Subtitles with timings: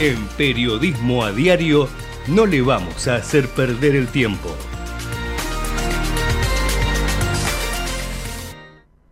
[0.00, 1.88] En Periodismo a Diario
[2.26, 4.48] no le vamos a hacer perder el tiempo.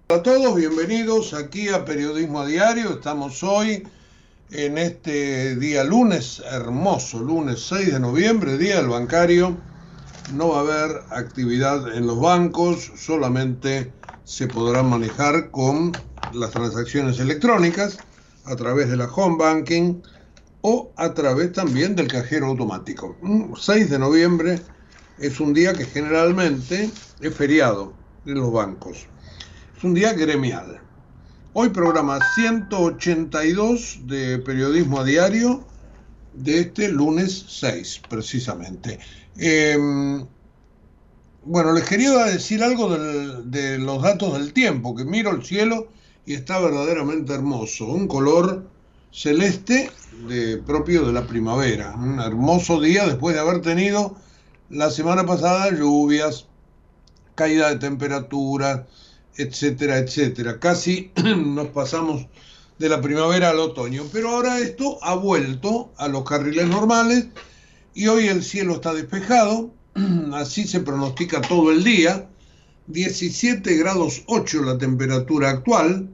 [0.09, 2.95] Hola a todos, bienvenidos aquí a Periodismo a Diario.
[2.95, 3.87] Estamos hoy
[4.51, 9.57] en este día lunes, hermoso lunes 6 de noviembre, día del bancario.
[10.35, 13.93] No va a haber actividad en los bancos, solamente
[14.25, 15.93] se podrán manejar con
[16.33, 17.99] las transacciones electrónicas
[18.47, 20.03] a través de la home banking
[20.63, 23.17] o a través también del cajero automático.
[23.61, 24.61] 6 de noviembre
[25.19, 26.89] es un día que generalmente
[27.21, 27.93] es feriado
[28.25, 29.07] en los bancos.
[29.77, 30.81] Es un día gremial.
[31.53, 35.67] Hoy programa 182 de periodismo a diario
[36.33, 39.01] de este lunes 6, precisamente.
[39.37, 40.25] Em,
[41.45, 45.89] bueno, les quería decir algo de los datos del tiempo, que miro el cielo
[46.25, 47.87] y está verdaderamente hermoso.
[47.87, 48.72] Un color
[49.13, 49.91] celeste
[50.27, 51.95] de, propio de la primavera.
[51.95, 54.17] Un hermoso día después de haber tenido
[54.71, 56.47] la semana pasada lluvias,
[57.35, 58.87] caída de temperatura,
[59.37, 60.59] etcétera, etcétera.
[60.59, 62.27] Casi nos pasamos
[62.79, 64.05] de la primavera al otoño.
[64.13, 67.29] Pero ahora esto ha vuelto a los carriles normales
[67.95, 69.71] y hoy el cielo está despejado,
[70.35, 72.29] así se pronostica todo el día.
[72.89, 76.09] 17 grados 8 la temperatura actual,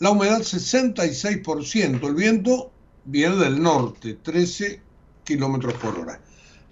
[0.00, 2.72] la humedad 66%, el viento
[3.04, 4.80] viene del norte, 13
[5.24, 6.20] kilómetros por hora.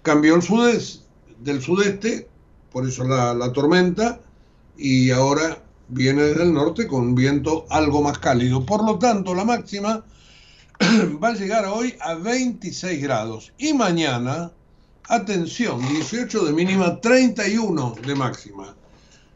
[0.01, 1.03] Cambió el sudeste,
[1.39, 2.27] del sudeste,
[2.71, 4.19] por eso la, la tormenta,
[4.77, 8.65] y ahora viene desde el norte con viento algo más cálido.
[8.65, 10.03] Por lo tanto, la máxima
[11.23, 13.53] va a llegar hoy a 26 grados.
[13.57, 14.51] Y mañana,
[15.07, 18.75] atención, 18 de mínima, 31 de máxima.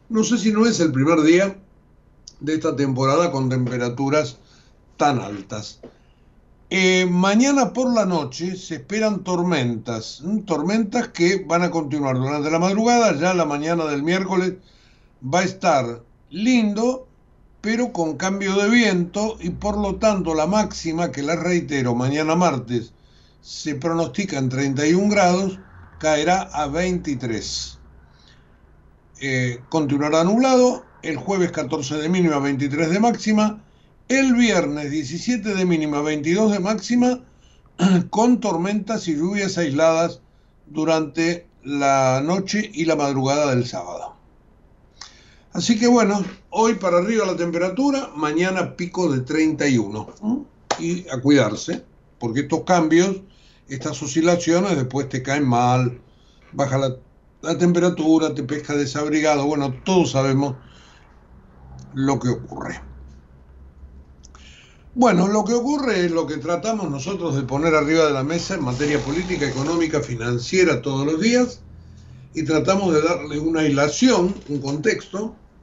[0.08, 1.56] No sé si no es el primer día
[2.40, 4.38] de esta temporada con temperaturas
[4.96, 5.80] tan altas.
[6.70, 12.58] Eh, mañana por la noche se esperan tormentas, tormentas que van a continuar durante la
[12.58, 14.54] madrugada, ya la mañana del miércoles
[15.22, 17.08] va a estar lindo,
[17.62, 22.34] pero con cambio de viento y por lo tanto la máxima, que la reitero, mañana
[22.34, 22.92] martes
[23.40, 25.58] se pronostica en 31 grados,
[25.98, 27.78] caerá a 23.
[29.20, 33.62] Eh, continuará nublado, el jueves 14 de mínima, 23 de máxima,
[34.08, 37.20] el viernes 17 de mínima, 22 de máxima,
[38.10, 40.20] con tormentas y lluvias aisladas
[40.66, 44.16] durante la noche y la madrugada del sábado.
[45.52, 50.46] Así que bueno, hoy para arriba la temperatura, mañana pico de 31.
[50.78, 51.84] Y a cuidarse,
[52.20, 53.16] porque estos cambios,
[53.68, 56.00] estas oscilaciones después te caen mal,
[56.52, 56.96] baja la,
[57.42, 60.54] la temperatura, te pesca desabrigado, bueno, todos sabemos
[61.94, 62.80] lo que ocurre.
[64.94, 68.54] Bueno, lo que ocurre es lo que tratamos nosotros de poner arriba de la mesa
[68.54, 71.60] en materia política, económica, financiera todos los días
[72.34, 75.36] y tratamos de darle una hilación, un contexto.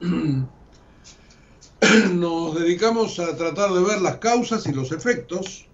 [2.12, 5.66] Nos dedicamos a tratar de ver las causas y los efectos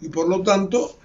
[0.00, 0.96] y por lo tanto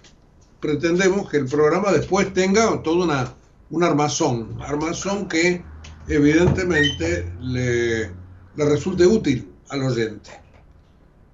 [0.60, 3.34] pretendemos que el programa después tenga todo una,
[3.70, 5.62] un armazón, armazón que
[6.08, 8.12] evidentemente le
[8.58, 10.32] le resulte útil al oyente.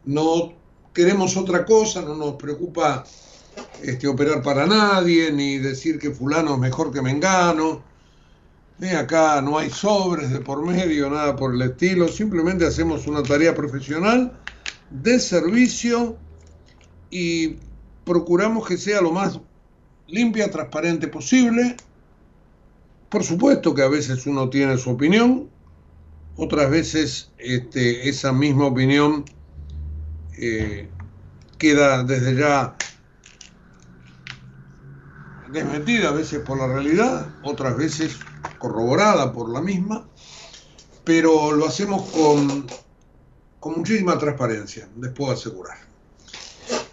[0.05, 0.53] No
[0.93, 3.05] queremos otra cosa, no nos preocupa
[3.81, 7.81] este, operar para nadie, ni decir que fulano es mejor que Mengano.
[8.97, 12.09] acá no hay sobres de por medio, nada por el estilo.
[12.09, 14.37] Simplemente hacemos una tarea profesional
[14.89, 16.17] de servicio
[17.09, 17.55] y
[18.03, 19.39] procuramos que sea lo más
[20.07, 21.77] limpia, transparente posible.
[23.07, 25.52] Por supuesto que a veces uno tiene su opinión,
[26.35, 29.25] otras veces este, esa misma opinión
[30.38, 30.89] eh,
[31.57, 32.75] queda desde ya
[35.51, 38.18] desmentida, a veces por la realidad, otras veces
[38.57, 40.07] corroborada por la misma,
[41.03, 42.65] pero lo hacemos con,
[43.59, 45.77] con muchísima transparencia, les puedo asegurar.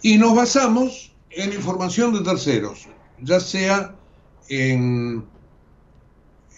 [0.02, 2.88] Y nos basamos en información de terceros,
[3.20, 3.94] ya sea
[4.48, 5.24] en,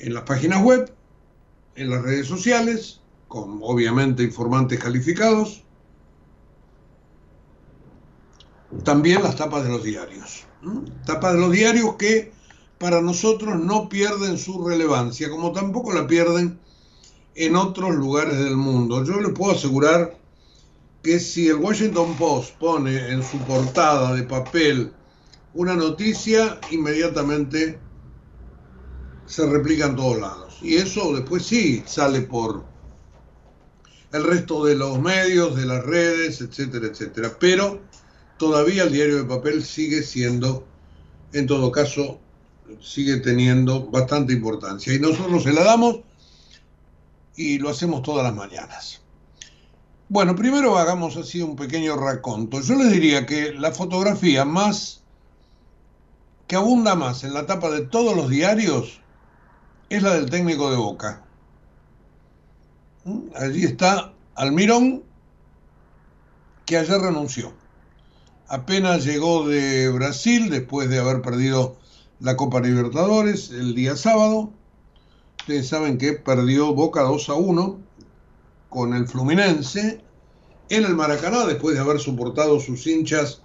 [0.00, 0.92] en las páginas web,
[1.74, 5.62] en las redes sociales, con obviamente informantes calificados,
[8.84, 10.44] también las tapas de los diarios.
[11.04, 12.32] Tapas de los diarios que
[12.78, 16.58] para nosotros no pierden su relevancia, como tampoco la pierden
[17.34, 19.04] en otros lugares del mundo.
[19.04, 20.16] Yo les puedo asegurar
[21.02, 24.92] que si el Washington Post pone en su portada de papel
[25.54, 27.78] una noticia, inmediatamente
[29.26, 30.51] se replica en todos lados.
[30.62, 32.64] Y eso después sí sale por
[34.12, 37.36] el resto de los medios, de las redes, etcétera, etcétera.
[37.40, 37.80] Pero
[38.38, 40.64] todavía el diario de papel sigue siendo,
[41.32, 42.20] en todo caso,
[42.80, 44.94] sigue teniendo bastante importancia.
[44.94, 46.00] Y nosotros se la damos
[47.34, 49.00] y lo hacemos todas las mañanas.
[50.08, 52.60] Bueno, primero hagamos así un pequeño raconto.
[52.60, 55.02] Yo les diría que la fotografía más
[56.46, 59.01] que abunda más en la tapa de todos los diarios
[59.96, 61.22] es la del técnico de Boca.
[63.04, 63.20] ¿Mm?
[63.34, 65.02] Allí está Almirón,
[66.66, 67.52] que ayer renunció
[68.52, 71.78] apenas llegó de Brasil después de haber perdido
[72.20, 74.52] la Copa Libertadores el día sábado.
[75.40, 77.80] Ustedes saben que perdió Boca 2 a 1
[78.68, 80.02] con el Fluminense
[80.68, 83.40] en el Maracaná después de haber soportado sus hinchas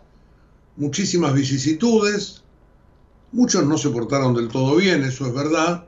[0.76, 2.44] muchísimas vicisitudes.
[3.32, 5.87] Muchos no se portaron del todo bien, eso es verdad,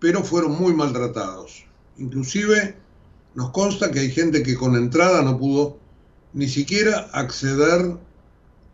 [0.00, 1.64] pero fueron muy maltratados.
[1.98, 2.76] Inclusive
[3.34, 5.78] nos consta que hay gente que con entrada no pudo
[6.32, 7.96] ni siquiera acceder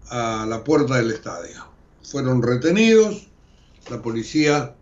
[0.09, 1.67] a la puerta del estadio.
[2.03, 3.29] Fueron retenidos,
[3.91, 4.75] la policía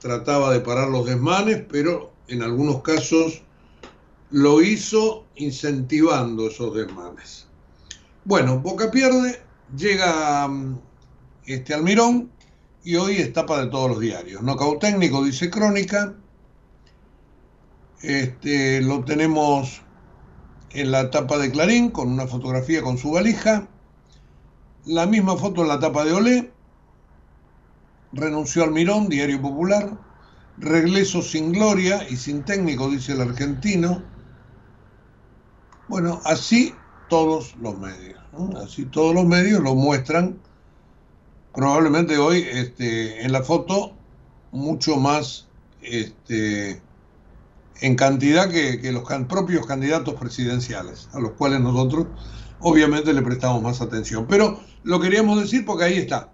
[0.00, 3.42] trataba de parar los desmanes, pero en algunos casos
[4.30, 7.46] lo hizo incentivando esos desmanes.
[8.24, 9.42] Bueno, Boca pierde,
[9.76, 10.78] llega mm,
[11.46, 12.30] este Almirón
[12.82, 14.42] y hoy es tapa de todos los diarios.
[14.42, 16.14] Nocaut técnico, dice Crónica.
[18.02, 19.82] Este, lo tenemos
[20.70, 23.68] en la tapa de Clarín con una fotografía con su valija.
[24.86, 26.52] La misma foto en la tapa de Olé.
[28.12, 29.98] Renunció al Mirón, Diario Popular.
[30.56, 34.02] Regreso sin gloria y sin técnico, dice el argentino.
[35.88, 36.74] Bueno, así
[37.08, 38.18] todos los medios.
[38.62, 40.38] Así todos los medios lo muestran.
[41.54, 43.92] Probablemente hoy este, en la foto
[44.52, 45.46] mucho más
[45.82, 46.80] este,
[47.80, 52.06] en cantidad que, los propios candidatos presidenciales, a los cuales nosotros
[52.60, 54.26] obviamente le prestamos más atención.
[54.28, 56.30] Pero lo queríamos decir porque ahí está.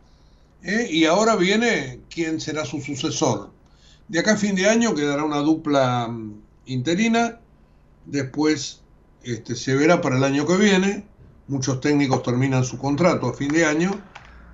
[0.63, 0.89] ¿eh?
[0.91, 3.51] Y ahora viene quién será su sucesor.
[4.09, 7.41] De acá a fin de año quedará una dupla mm, interina,
[8.05, 8.83] después
[9.23, 11.05] este, se verá para el año que viene,
[11.49, 13.91] muchos técnicos terminan su contrato a fin de año,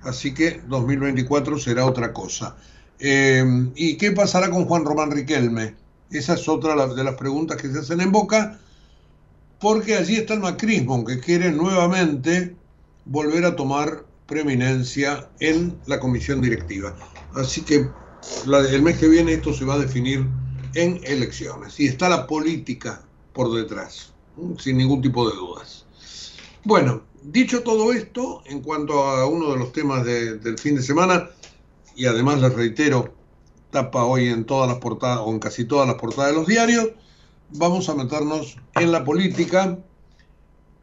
[0.03, 2.55] así que 2024 será otra cosa.
[2.99, 3.43] Eh,
[3.75, 5.75] ¿Y qué pasará con Juan Román Riquelme?
[6.11, 8.59] Esa es otra de las preguntas que se hacen en boca
[9.59, 12.53] porque allí está el macrismo, que quiere nuevamente
[13.05, 16.93] volver a tomar preeminencia en la comisión directiva.
[17.33, 17.87] Así que
[18.71, 20.27] el mes que viene esto se va a definir
[20.75, 24.13] en elecciones y está la política por detrás,
[24.59, 25.85] sin ningún tipo de dudas.
[26.65, 31.29] Bueno, dicho todo esto, en cuanto a uno de los temas del fin de semana,
[31.95, 33.13] y además les reitero,
[33.71, 36.89] tapa hoy en todas las portadas o en casi todas las portadas de los diarios,
[37.51, 39.77] vamos a meternos en la política,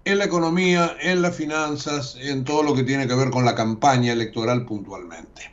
[0.05, 3.55] en la economía, en las finanzas, en todo lo que tiene que ver con la
[3.55, 5.53] campaña electoral puntualmente.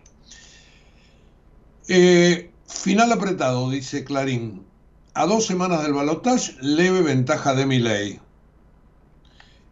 [1.89, 4.65] Eh, final apretado, dice Clarín.
[5.13, 8.20] A dos semanas del balotaje, leve ventaja de mi ley.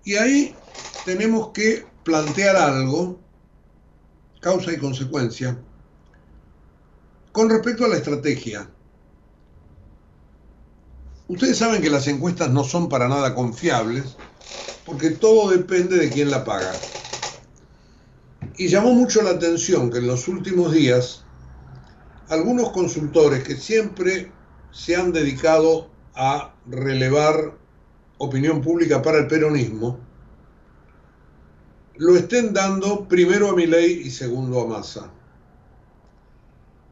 [0.03, 0.55] Y ahí
[1.05, 3.19] tenemos que plantear algo,
[4.41, 5.57] causa y consecuencia,
[7.31, 8.67] con respecto a la estrategia.
[11.27, 14.17] Ustedes saben que las encuestas no son para nada confiables
[14.85, 16.71] porque todo depende de quién la paga.
[18.57, 21.23] Y llamó mucho la atención que en los últimos días
[22.29, 24.31] algunos consultores que siempre
[24.71, 27.57] se han dedicado a relevar
[28.17, 29.99] opinión pública para el peronismo,
[31.97, 35.11] lo estén dando primero a Milei y segundo a Massa.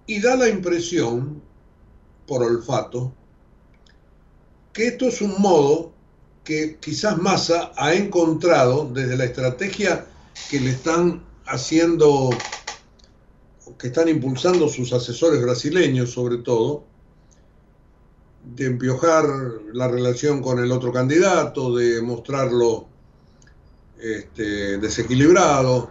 [0.06, 1.42] Y da la impresión,
[2.28, 3.14] por olfato,
[4.72, 5.92] que esto es un modo
[6.44, 10.06] que quizás Massa ha encontrado desde la estrategia
[10.50, 12.30] que le están haciendo,
[13.78, 16.86] que están impulsando sus asesores brasileños sobre todo,
[18.44, 19.26] de empiojar
[19.72, 22.93] la relación con el otro candidato, de mostrarlo
[24.04, 25.90] este, desequilibrado,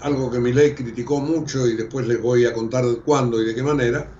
[0.00, 3.62] algo que Milei criticó mucho y después les voy a contar cuándo y de qué
[3.62, 4.10] manera.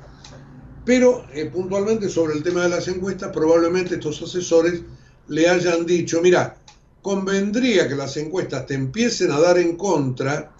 [0.84, 4.82] Pero eh, puntualmente sobre el tema de las encuestas, probablemente estos asesores
[5.28, 6.58] le hayan dicho, mira,
[7.00, 10.52] convendría que las encuestas te empiecen a dar en contra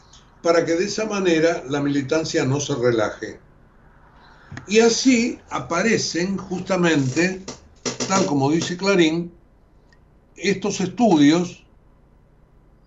[0.42, 3.38] para que de esa manera la militancia no se relaje.
[4.66, 7.42] Y así aparecen justamente,
[8.08, 9.30] tal como dice Clarín,
[10.36, 11.63] estos estudios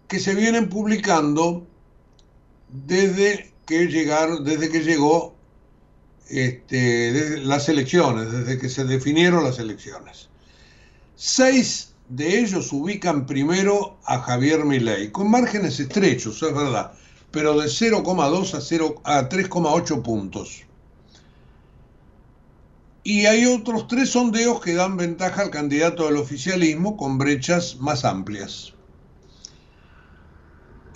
[0.08, 1.66] que se vienen publicando
[2.70, 5.36] desde que llegaron, desde que llegó
[6.30, 10.30] este, las elecciones, desde que se definieron las elecciones.
[11.16, 16.94] Seis de ellos ubican primero a Javier Milei, con márgenes estrechos, es verdad,
[17.32, 20.64] pero de 0,2 a, 0, a 3,8 puntos.
[23.04, 28.04] Y hay otros tres sondeos que dan ventaja al candidato del oficialismo con brechas más
[28.04, 28.74] amplias.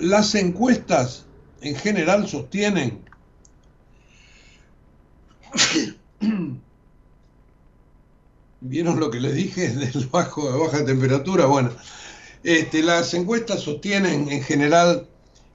[0.02, 1.26] Las encuestas
[1.62, 3.02] en general sostienen
[8.62, 11.46] ¿Vieron lo que les dije del bajo baja temperatura?
[11.46, 11.72] Bueno,
[12.44, 15.08] este, las encuestas sostienen en general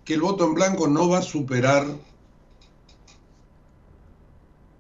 [0.05, 1.87] que el voto en blanco no va a superar,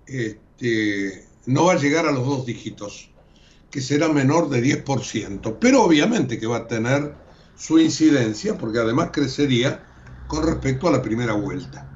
[0.07, 3.11] este, no va a llegar a los dos dígitos,
[3.71, 7.15] que será menor de 10%, pero obviamente que va a tener
[7.57, 9.85] su incidencia, porque además crecería
[10.29, 11.91] con respecto a la primera vuelta.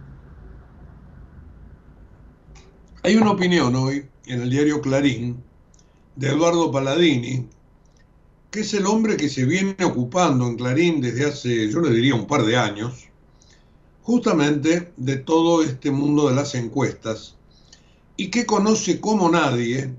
[3.02, 5.42] Hay una opinión hoy en el diario Clarín
[6.16, 7.48] de Eduardo Palladini,
[8.50, 12.14] que es el hombre que se viene ocupando en Clarín desde hace, yo le diría,
[12.14, 13.08] un par de años,
[14.02, 17.36] justamente de todo este mundo de las encuestas,
[18.16, 19.94] y que conoce como nadie,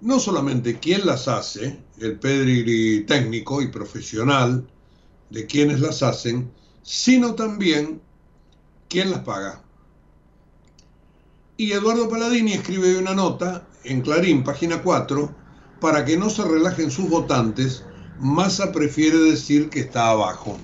[0.00, 4.66] no solamente quién las hace, el pedigree técnico y profesional
[5.30, 6.50] de quienes las hacen,
[6.82, 8.00] sino también
[8.88, 9.62] quién las paga.
[11.56, 15.34] Y Eduardo Paladini escribe una nota en Clarín, página 4,
[15.80, 17.84] para que no se relajen sus votantes,
[18.20, 20.58] Massa prefiere decir que está abajo.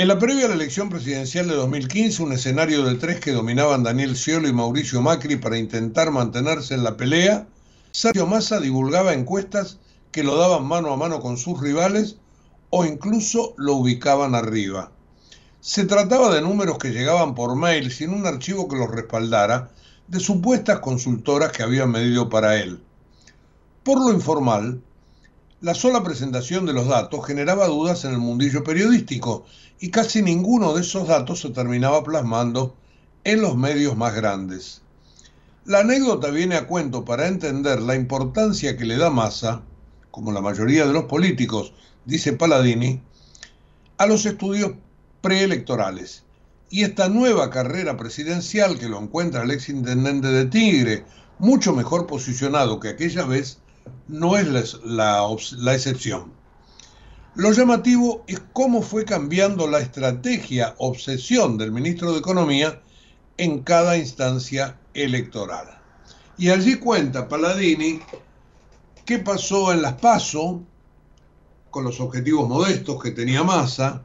[0.00, 3.82] En la previa a la elección presidencial de 2015, un escenario de tres que dominaban
[3.82, 7.46] Daniel Sciolo y Mauricio Macri para intentar mantenerse en la pelea,
[7.90, 9.78] Sergio Massa divulgaba encuestas
[10.10, 12.16] que lo daban mano a mano con sus rivales
[12.70, 14.90] o incluso lo ubicaban arriba.
[15.60, 19.70] Se trataba de números que llegaban por mail sin un archivo que los respaldara,
[20.08, 22.80] de supuestas consultoras que habían medido para él.
[23.82, 24.80] Por lo informal,
[25.62, 29.44] la sola presentación de los datos generaba dudas en el mundillo periodístico
[29.78, 32.74] y casi ninguno de esos datos se terminaba plasmando
[33.24, 34.80] en los medios más grandes.
[35.66, 39.60] La anécdota viene a cuento para entender la importancia que le da Massa,
[40.10, 41.74] como la mayoría de los políticos,
[42.06, 43.02] dice Palladini,
[43.98, 44.72] a los estudios
[45.20, 46.24] preelectorales.
[46.70, 51.04] Y esta nueva carrera presidencial que lo encuentra el exintendente de Tigre,
[51.38, 53.58] mucho mejor posicionado que aquella vez,
[54.08, 56.32] no es la, excepción.
[57.34, 62.80] Lo llamativo es cómo fue cambiando la estrategia, obsesión del ministro de Economía
[63.36, 65.78] en cada instancia electoral.
[66.36, 68.00] Y allí cuenta Palladini
[69.04, 70.62] qué pasó en las PASO,
[71.70, 74.02] con los objetivos modestos que tenía Massa,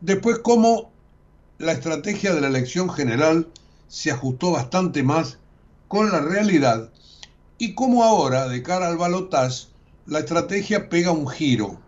[0.00, 0.92] Después, cómo
[1.58, 3.48] la estrategia de la elección general
[3.88, 5.38] se ajustó bastante más
[5.88, 6.90] con la realidad
[7.58, 9.66] y cómo ahora, de cara al balotaje,
[10.06, 11.80] la estrategia pega un giro.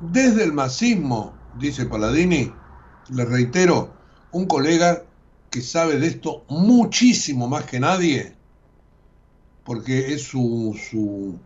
[0.00, 2.52] Desde el masismo, dice Paladini,
[3.10, 3.94] le reitero,
[4.32, 5.04] un colega
[5.50, 8.36] que sabe de esto muchísimo más que nadie,
[9.64, 11.38] porque es su, su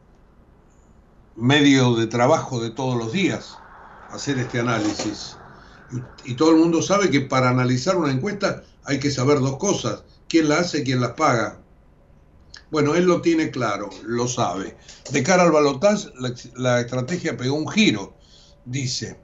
[1.36, 3.58] medio de trabajo de todos los días
[4.10, 5.36] hacer este análisis.
[6.24, 10.04] Y, todo el mundo sabe que para analizar una encuesta hay que saber dos cosas,
[10.28, 11.61] quién la hace y quién las paga.
[12.72, 14.78] Bueno, él lo tiene claro, lo sabe.
[15.10, 18.14] De cara al balotaje, la, la estrategia pegó un giro.
[18.64, 19.20] dice,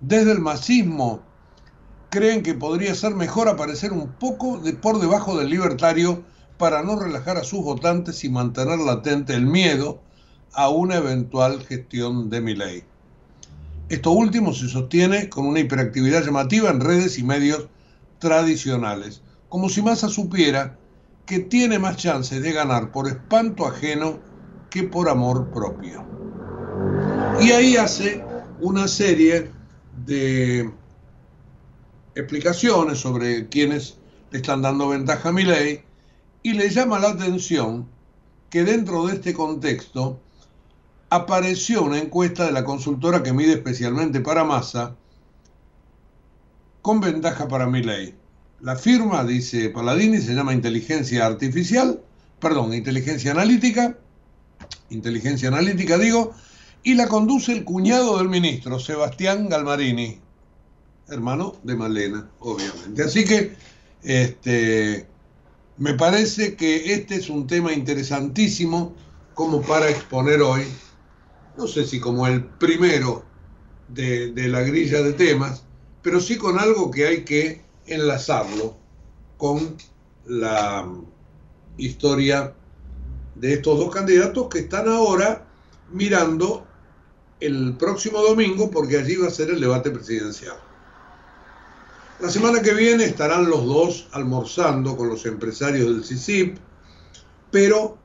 [0.00, 1.22] desde el masismo
[2.10, 6.22] creen que podría ser mejor aparecer un poco de por debajo del libertario
[6.58, 10.02] para no relajar a sus votantes y mantener latente el miedo
[10.52, 12.84] a una eventual gestión de mi ley.
[13.88, 17.68] Esto último se sostiene con una hiperactividad llamativa en redes y medios
[18.18, 20.78] tradicionales, como si Massa supiera
[21.32, 24.18] que tiene más chances de ganar por espanto ajeno
[24.68, 26.04] que por amor propio.
[27.40, 28.22] Y ahí hace
[28.60, 29.50] una serie
[30.04, 30.70] de
[32.14, 33.96] explicaciones sobre quienes
[34.30, 35.82] le están dando ventaja a mi ley
[36.42, 37.88] y le llama la atención
[38.50, 40.20] que dentro de este contexto
[41.08, 44.96] apareció una encuesta de la consultora que mide especialmente para masa
[46.82, 48.21] con ventaja para mi ley.
[48.62, 52.00] La firma, dice Paladini, se llama inteligencia artificial,
[52.38, 53.98] perdón, inteligencia analítica,
[54.88, 56.32] inteligencia analítica digo,
[56.84, 60.20] y la conduce el cuñado del ministro, Sebastián Galmarini,
[61.08, 63.02] hermano de Malena, obviamente.
[63.02, 63.56] Así que
[64.04, 65.08] este,
[65.76, 68.94] me parece que este es un tema interesantísimo
[69.34, 70.62] como para exponer hoy,
[71.58, 73.24] no sé si como el primero
[73.88, 75.64] de, de la grilla de temas,
[76.00, 78.76] pero sí con algo que hay que enlazarlo
[79.36, 79.76] con
[80.26, 80.88] la
[81.76, 82.54] historia
[83.34, 85.46] de estos dos candidatos que están ahora
[85.90, 86.66] mirando
[87.40, 90.56] el próximo domingo porque allí va a ser el debate presidencial.
[92.20, 96.56] La semana que viene estarán los dos almorzando con los empresarios del CICIP,
[97.50, 97.98] pero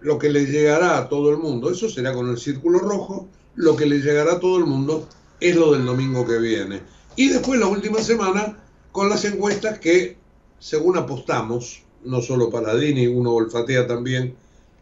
[0.00, 3.74] lo que le llegará a todo el mundo, eso será con el círculo rojo, lo
[3.74, 5.08] que le llegará a todo el mundo
[5.40, 6.82] es lo del domingo que viene.
[7.16, 8.62] Y después la última semana
[8.96, 10.16] con las encuestas que,
[10.58, 14.34] según apostamos, no solo Paladini, uno olfatea también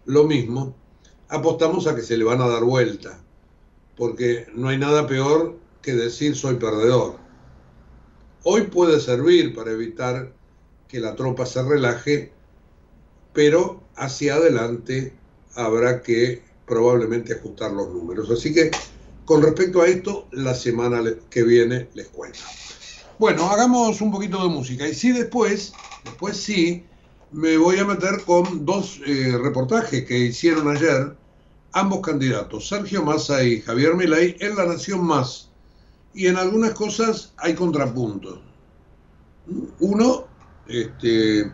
[0.05, 0.73] lo mismo,
[1.29, 3.19] apostamos a que se le van a dar vuelta,
[3.97, 7.17] porque no hay nada peor que decir soy perdedor.
[8.45, 10.33] Hoy puede servir para evitar
[10.87, 12.31] que la tropa se relaje,
[13.33, 15.13] pero hacia adelante
[15.57, 18.31] habrá que probablemente ajustar los números.
[18.31, 18.71] Así que
[19.25, 22.39] con respecto a esto, la semana que viene les cuento.
[23.17, 24.89] Bueno, hagamos un poquito de música.
[24.89, 25.73] Y sí, después,
[26.05, 26.85] después sí,
[27.31, 31.17] me voy a meter con dos eh, reportajes que hicieron ayer
[31.73, 35.49] ambos candidatos, Sergio Massa y Javier Milei, en La Nación Más.
[36.13, 38.41] Y en algunas cosas hay contrapuntos.
[39.79, 40.27] Uno,
[40.67, 41.53] este,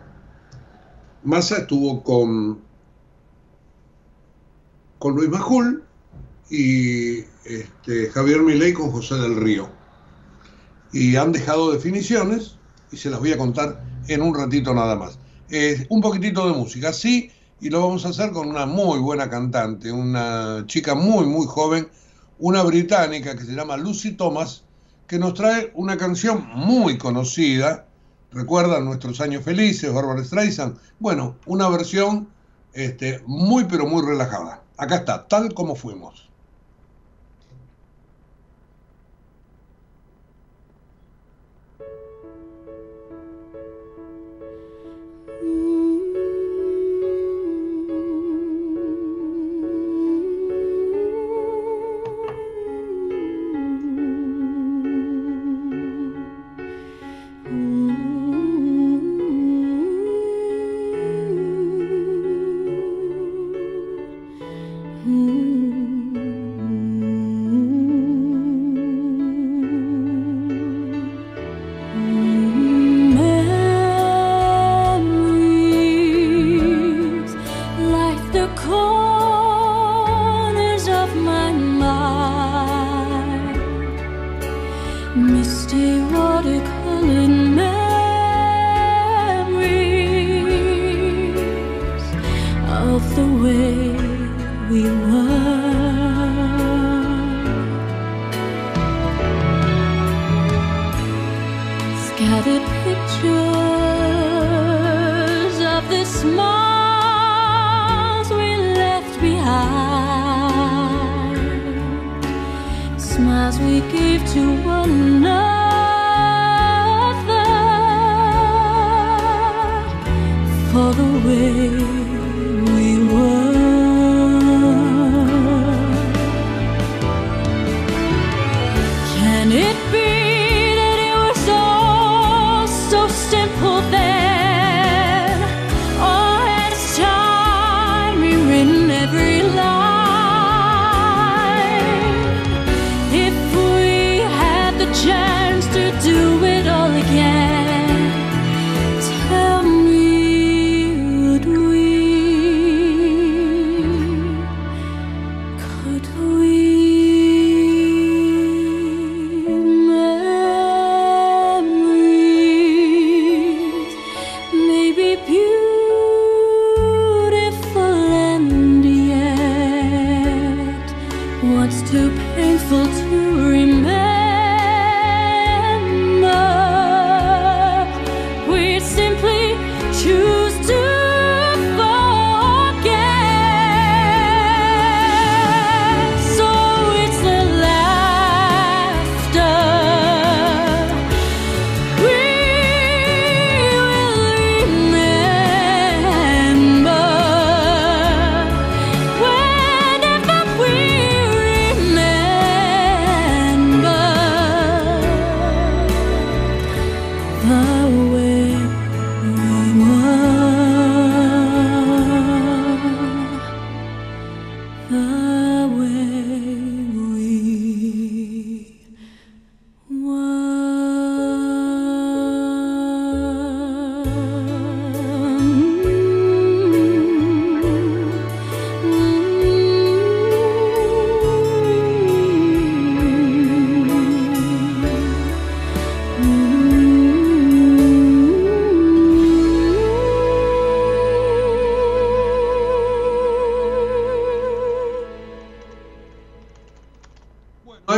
[1.23, 2.59] Massa estuvo con,
[4.97, 5.83] con Luis Majul
[6.49, 9.80] y este, Javier Milei con José del Río.
[10.93, 12.57] Y han dejado definiciones
[12.91, 15.17] y se las voy a contar en un ratito nada más
[15.89, 19.91] un poquitito de música, sí, y lo vamos a hacer con una muy buena cantante,
[19.91, 21.89] una chica muy, muy joven,
[22.39, 24.63] una británica que se llama Lucy Thomas,
[25.07, 27.85] que nos trae una canción muy conocida,
[28.31, 32.29] recuerdan nuestros años felices, Barbara Streisand, bueno, una versión
[32.73, 34.63] este, muy, pero muy relajada.
[34.77, 36.30] Acá está, tal como fuimos.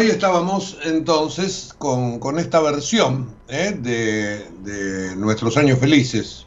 [0.02, 3.78] Estábamos entonces con, esta versión ¿eh?
[3.80, 6.46] de, Nuestros Años Felices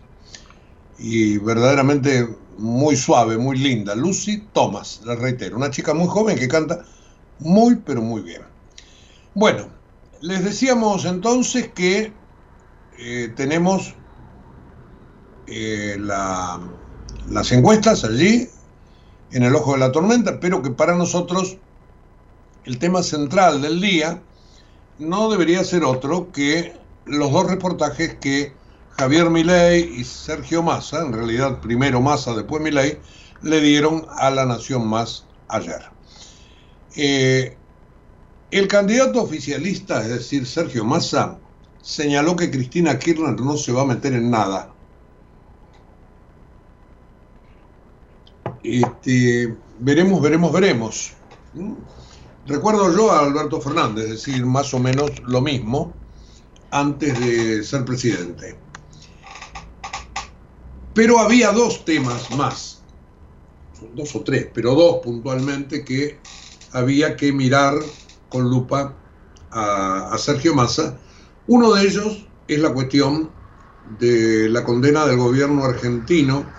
[0.99, 2.29] y verdaderamente
[2.59, 3.95] muy suave, muy linda.
[3.95, 6.85] Lucy Thomas, la reitero, una chica muy joven que canta
[7.39, 8.43] muy, pero muy bien.
[9.35, 9.69] Bueno,
[10.21, 12.13] les decíamos entonces que
[12.99, 13.95] eh, tenemos
[15.47, 18.49] eh, las encuestas allí
[19.31, 21.59] en el ojo de la tormenta, pero que para nosotros
[22.67, 24.21] el tema central del día
[24.99, 26.75] no debería ser otro que
[27.07, 28.53] los dos reportajes que
[28.99, 32.99] Javier Milei y Sergio Massa, en realidad primero Massa, después Milei,
[33.43, 35.83] le dieron a la Nación Más ayer.
[36.97, 37.57] Eh,
[38.51, 41.39] el candidato oficialista, es decir, Sergio Massa,
[41.83, 44.73] señaló que Cristina Kirchner no se va a meter en nada.
[48.65, 51.13] Este, veremos, veremos, veremos.
[52.47, 55.93] Recuerdo yo a Alberto Fernández decir más o menos lo mismo
[56.71, 58.57] antes de ser presidente.
[60.95, 62.85] Pero había dos temas más,
[63.95, 66.21] dos o tres, pero dos puntualmente que
[66.71, 67.75] había que mirar
[68.29, 68.97] con lupa
[69.51, 71.01] a, a Sergio Massa.
[71.49, 73.33] Uno de ellos es la cuestión
[73.83, 76.53] de la condena del gobierno argentino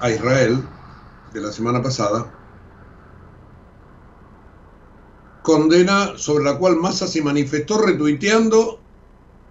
[0.00, 0.70] a Israel
[1.32, 2.33] de la semana pasada
[5.44, 8.80] condena sobre la cual Massa se manifestó retuiteando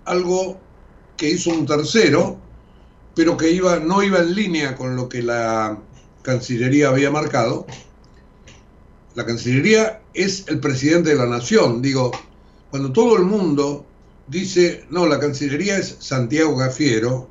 [0.05, 0.59] algo
[1.15, 2.39] que hizo un tercero,
[3.13, 5.77] pero que no iba en línea con lo que la
[6.23, 7.67] Cancillería había marcado.
[9.13, 11.83] La Cancillería es el presidente de la nación.
[11.83, 12.09] Digo,
[12.71, 13.85] cuando todo el mundo
[14.25, 17.29] dice, no, la Cancillería es Santiago Gafiero,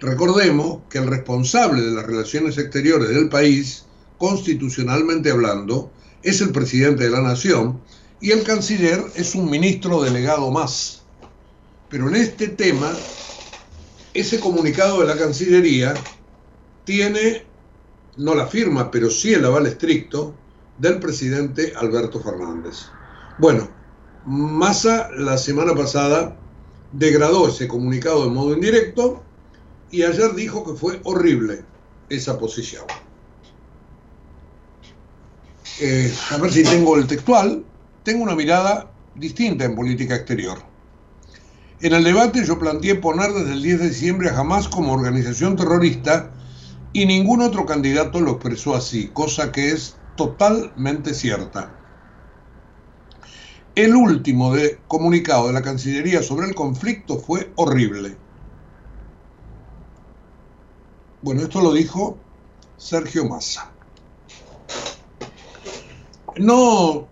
[0.00, 3.84] recordemos que el responsable de las relaciones exteriores del país,
[4.16, 5.90] constitucionalmente hablando,
[6.24, 7.80] es el presidente de la nación
[8.20, 11.02] y el canciller es un ministro delegado más.
[11.90, 12.90] Pero en este tema,
[14.14, 15.94] ese comunicado de la Cancillería
[16.84, 17.44] tiene,
[18.16, 20.34] no la firma, pero sí el aval estricto
[20.78, 22.86] del presidente Alberto Fernández.
[23.38, 23.68] Bueno,
[24.26, 26.38] Massa la semana pasada
[26.92, 29.22] degradó ese comunicado de modo indirecto
[29.90, 31.62] y ayer dijo que fue horrible
[32.08, 32.84] esa posición.
[35.80, 37.64] Eh, a ver si tengo el textual,
[38.04, 40.62] tengo una mirada distinta en política exterior.
[41.80, 45.56] En el debate yo planteé poner desde el 10 de diciembre a Hamas como organización
[45.56, 46.32] terrorista
[46.92, 51.76] y ningún otro candidato lo expresó así, cosa que es totalmente cierta.
[53.74, 58.16] El último de comunicado de la Cancillería sobre el conflicto fue horrible.
[61.20, 62.16] Bueno, esto lo dijo
[62.76, 63.73] Sergio Massa.
[66.36, 67.08] No,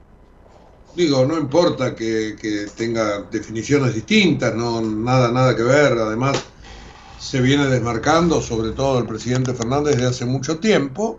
[0.96, 2.36] digo, no importa que,
[2.76, 5.92] tenga definiciones distintas, no nada, nada que ver.
[5.92, 6.42] Además,
[7.18, 11.18] se viene desmarcando, sobre todo el presidente Fernández, desde hace mucho tiempo.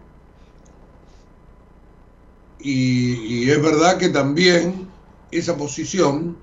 [2.59, 4.87] Y, y, es verdad que también
[5.31, 6.37] esa posición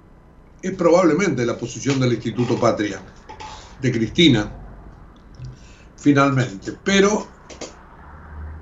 [0.62, 3.00] es probablemente la posición del Instituto Patria,
[3.80, 4.52] de Cristina,
[5.96, 6.72] finalmente.
[6.84, 7.26] Pero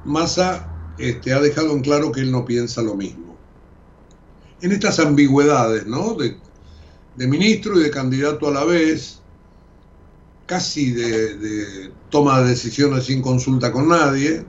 [0.04, 3.36] Massa este, ha dejado en claro que él no piensa lo mismo.
[4.60, 6.14] En estas ambigüedades, ¿no?
[6.14, 6.36] De,
[7.26, 9.20] ministro y de candidato a la vez,
[10.46, 14.44] casi de, toma de decisiones sin consulta con nadie,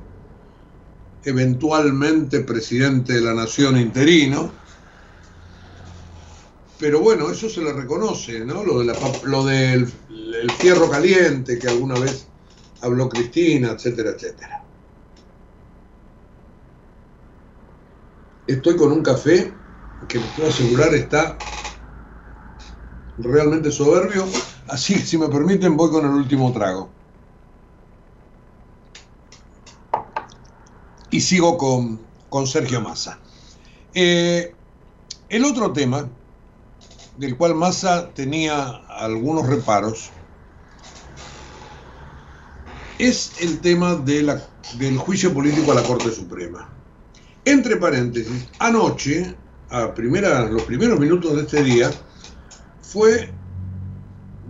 [1.24, 4.52] eventualmente presidente de la nación interino,
[6.80, 8.64] pero bueno, eso se le reconoce, ¿no?
[8.64, 9.92] Lo, de lo del
[10.42, 12.28] el fierro caliente que alguna vez
[12.82, 14.64] habló Cristina, etcétera, etcétera.
[18.50, 19.54] Estoy con un café
[20.08, 21.38] que puedo asegurar está
[23.20, 24.26] realmente soberbio,
[24.68, 26.90] así que si me permiten voy con el último trago.
[31.12, 33.20] Y sigo con, con Sergio Massa.
[33.94, 34.56] Eh,
[35.30, 36.10] el otro tema,
[37.20, 40.10] del cual Massa tenía algunos reparos,
[42.98, 44.42] es el tema de
[44.80, 46.79] del juicio político a la Corte Suprema.
[47.46, 49.36] Entre paréntesis, anoche,
[49.70, 51.92] a primera, los primeros minutos de este día,
[52.82, 53.32] fue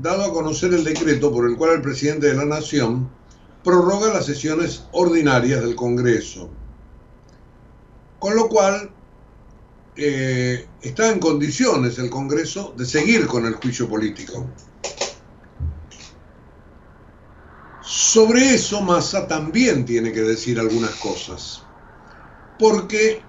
[0.02, 3.10] dado a conocer el decreto por el cual el presidente de la Nación
[3.63, 6.49] prorroga las sesiones ordinarias del Congreso.
[8.17, 8.91] Con lo cual
[9.95, 14.47] eh, está en condiciones el Congreso de seguir con el juicio político.
[17.82, 21.63] Sobre eso Massa también tiene que decir algunas cosas,
[22.60, 23.22] porque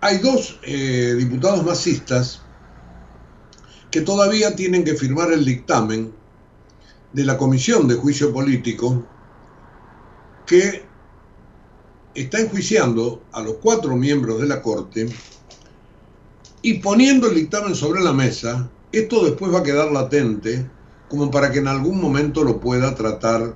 [0.00, 2.42] hay dos eh, diputados masistas
[3.90, 6.14] que todavía tienen que firmar el dictamen
[7.12, 9.04] de la Comisión de Juicio Político
[10.46, 10.86] que
[12.14, 15.08] está enjuiciando a los cuatro miembros de la Corte
[16.62, 20.70] y poniendo el dictamen sobre la mesa, esto después va a quedar latente
[21.08, 23.54] como para que en algún momento lo pueda tratar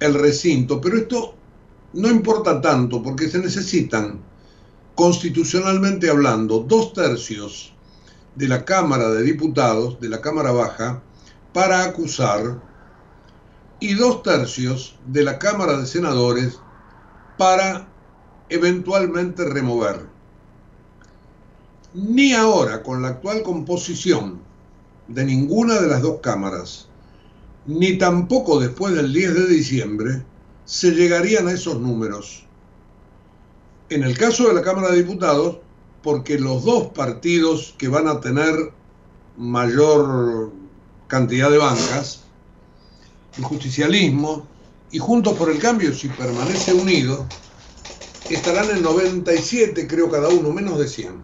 [0.00, 0.80] el recinto.
[0.80, 1.34] Pero esto
[1.94, 4.20] no importa tanto porque se necesitan,
[4.94, 7.74] constitucionalmente hablando, dos tercios
[8.34, 11.02] de la Cámara de Diputados, de la Cámara Baja,
[11.52, 12.60] para acusar
[13.78, 16.58] y dos tercios de la Cámara de Senadores
[17.36, 17.88] para
[18.48, 20.06] eventualmente remover.
[21.94, 24.40] Ni ahora, con la actual composición
[25.08, 26.88] de ninguna de las dos cámaras,
[27.66, 30.24] ni tampoco después del 10 de diciembre,
[30.64, 32.44] se llegarían a esos números.
[33.88, 35.58] En el caso de la Cámara de Diputados,
[36.02, 38.72] porque los dos partidos que van a tener
[39.36, 40.52] mayor
[41.06, 42.24] cantidad de bancas,
[43.36, 44.46] el justicialismo
[44.90, 47.26] y Juntos por el Cambio, si permanece unido,
[48.28, 51.22] estarán en 97, creo cada uno, menos de 100.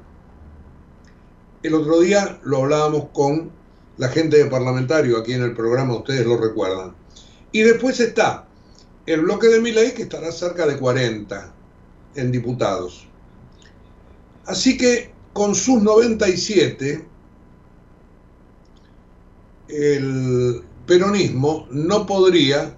[1.62, 3.50] El otro día lo hablábamos con
[3.96, 6.94] la gente de parlamentario aquí en el programa, ustedes lo recuerdan.
[7.50, 8.47] Y después está
[9.08, 11.54] el bloque de ley que estará cerca de 40
[12.14, 13.08] en diputados.
[14.44, 17.06] Así que con sus 97,
[19.68, 22.76] el peronismo no podría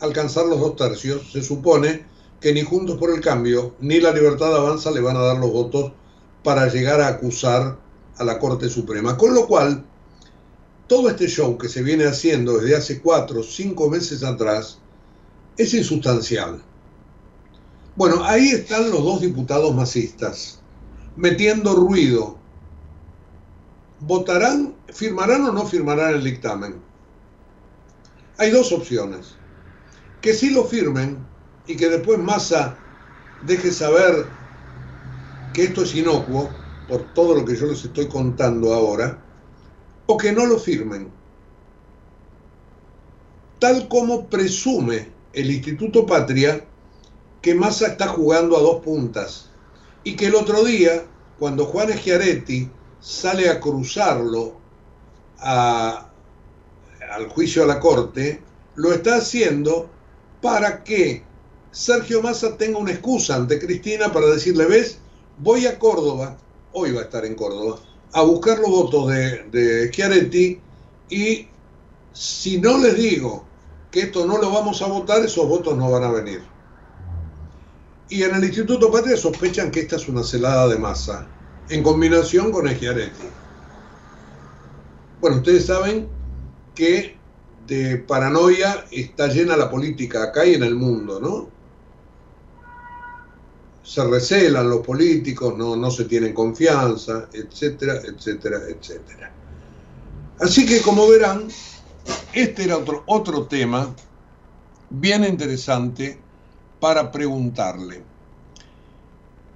[0.00, 1.30] alcanzar los dos tercios.
[1.30, 2.06] Se supone
[2.40, 5.52] que ni Juntos por el Cambio ni la Libertad Avanza le van a dar los
[5.52, 5.92] votos
[6.42, 7.78] para llegar a acusar
[8.16, 9.18] a la Corte Suprema.
[9.18, 9.84] Con lo cual,
[10.86, 14.80] todo este show que se viene haciendo desde hace cuatro o cinco meses atrás
[15.56, 16.62] es insustancial.
[17.94, 20.60] Bueno, ahí están los dos diputados masistas,
[21.16, 22.38] metiendo ruido.
[24.00, 26.82] ¿Votarán, firmarán o no firmarán el dictamen?
[28.36, 29.34] Hay dos opciones.
[30.20, 31.26] Que sí lo firmen
[31.66, 32.76] y que después Massa
[33.46, 34.26] deje saber
[35.54, 36.50] que esto es inocuo,
[36.86, 39.18] por todo lo que yo les estoy contando ahora,
[40.06, 41.10] o que no lo firmen,
[43.58, 46.64] tal como presume el Instituto Patria
[47.42, 49.50] que Massa está jugando a dos puntas.
[50.02, 51.04] Y que el otro día,
[51.38, 52.70] cuando Juan Schiaretti
[53.00, 54.56] sale a cruzarlo
[55.38, 56.08] al
[57.28, 58.42] juicio a la Corte,
[58.76, 59.90] lo está haciendo
[60.40, 61.22] para que
[61.70, 64.98] Sergio Massa tenga una excusa ante Cristina para decirle, ves,
[65.36, 66.38] voy a Córdoba,
[66.72, 67.78] hoy va a estar en Córdoba,
[68.12, 70.60] a buscar los votos de, de Schiaretti.
[71.10, 71.46] Y
[72.14, 73.44] si no les digo
[73.96, 76.42] que esto no lo vamos a votar, esos votos no van a venir.
[78.10, 81.26] Y en el Instituto Patria sospechan que esta es una celada de masa,
[81.70, 83.26] en combinación con Schiaretti.
[85.18, 86.08] Bueno, ustedes saben
[86.74, 87.16] que
[87.66, 91.48] de paranoia está llena la política acá y en el mundo, ¿no?
[93.82, 99.32] se recelan los políticos, no, no se tienen confianza, etcétera, etcétera, etcétera.
[100.38, 101.48] Así que como verán,
[102.32, 103.94] este era otro, otro tema
[104.90, 106.18] bien interesante
[106.80, 108.02] para preguntarle.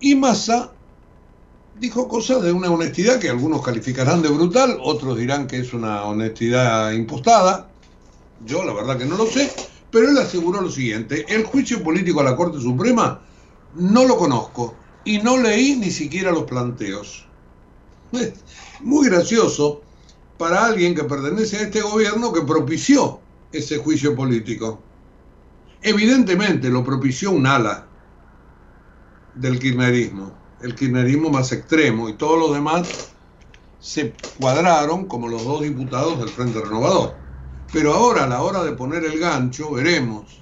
[0.00, 0.72] Y Massa
[1.78, 6.04] dijo cosas de una honestidad que algunos calificarán de brutal, otros dirán que es una
[6.04, 7.70] honestidad impostada.
[8.44, 9.50] Yo la verdad que no lo sé,
[9.90, 13.20] pero él aseguró lo siguiente, el juicio político a la Corte Suprema
[13.74, 17.26] no lo conozco y no leí ni siquiera los planteos.
[18.80, 19.82] Muy gracioso
[20.40, 23.20] para alguien que pertenece a este gobierno que propició
[23.52, 24.80] ese juicio político.
[25.82, 27.86] Evidentemente lo propició un ala
[29.34, 33.10] del kirchnerismo, el kirchnerismo más extremo, y todos los demás
[33.80, 37.16] se cuadraron como los dos diputados del Frente Renovador.
[37.70, 40.40] Pero ahora, a la hora de poner el gancho, veremos.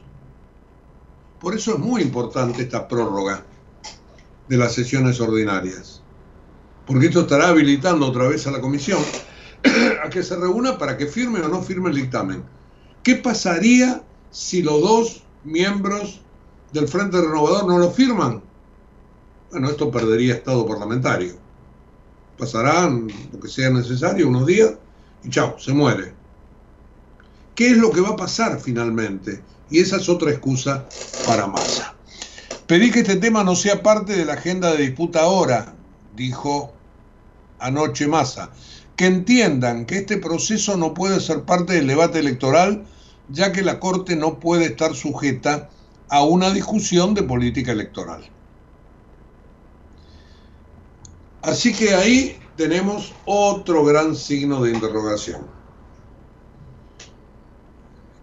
[1.40, 3.44] Por eso es muy importante esta prórroga
[4.48, 6.02] de las sesiones ordinarias.
[6.86, 9.00] Porque esto estará habilitando otra vez a la comisión
[10.04, 12.42] a que se reúna para que firme o no firme el dictamen.
[13.02, 16.20] ¿Qué pasaría si los dos miembros
[16.72, 18.42] del Frente Renovador no lo firman?
[19.50, 21.34] Bueno, esto perdería estado parlamentario.
[22.36, 24.74] Pasarán lo que sea necesario, unos días,
[25.24, 26.12] y chao, se muere.
[27.54, 29.42] ¿Qué es lo que va a pasar finalmente?
[29.70, 30.86] Y esa es otra excusa
[31.26, 31.94] para Massa.
[32.66, 35.74] Pedí que este tema no sea parte de la agenda de disputa ahora,
[36.14, 36.72] dijo
[37.58, 38.50] anoche Massa.
[38.98, 42.84] Que entiendan que este proceso no puede ser parte del debate electoral,
[43.28, 45.70] ya que la Corte no puede estar sujeta
[46.08, 48.28] a una discusión de política electoral.
[51.42, 55.42] Así que ahí tenemos otro gran signo de interrogación.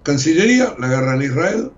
[0.03, 1.71] Cancillería, la guerra en Israel,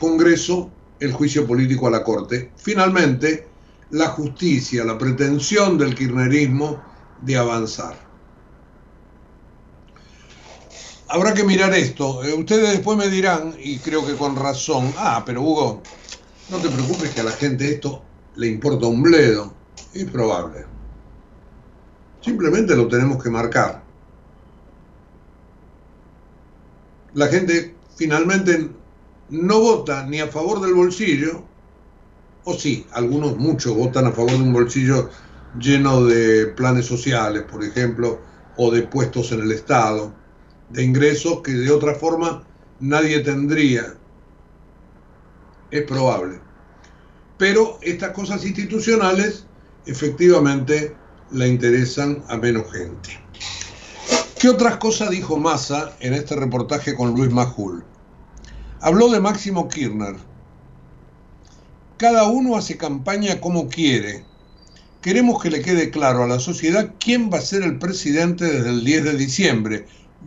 [0.00, 2.50] Congreso, el juicio político a la Corte.
[2.56, 3.46] Finalmente,
[3.90, 7.96] la justicia, la pretensión del kirchnerismo de avanzar.
[11.08, 12.24] Habrá que mirar esto.
[12.24, 15.82] Eh, ustedes después me dirán, y creo que con razón, ah, pero Hugo,
[16.50, 18.02] no te preocupes que a la gente esto
[18.36, 19.54] le importa un bledo.
[19.94, 20.66] Es probable.
[22.20, 23.82] Simplemente lo tenemos que marcar.
[27.14, 28.70] La gente finalmente
[29.30, 31.44] no vota ni a favor del bolsillo,
[32.44, 35.08] o sí, algunos, muchos votan a favor de un bolsillo
[35.58, 38.20] lleno de planes sociales, por ejemplo,
[38.56, 40.14] o de puestos en el Estado,
[40.70, 42.44] de ingresos que de otra forma
[42.80, 43.94] nadie tendría.
[45.70, 46.40] Es probable.
[47.38, 49.46] Pero estas cosas institucionales
[49.84, 50.96] efectivamente
[51.30, 53.18] le interesan a menos gente.
[54.38, 57.84] ¿Qué otras cosas dijo Massa en este reportaje con Luis Majul?
[58.80, 60.16] Habló de Máximo Kirchner.
[61.96, 64.25] Cada uno hace campaña como quiere.
[65.06, 68.70] Queremos que le quede claro a la sociedad quién va a ser el presidente desde
[68.70, 69.86] el 10 de diciembre.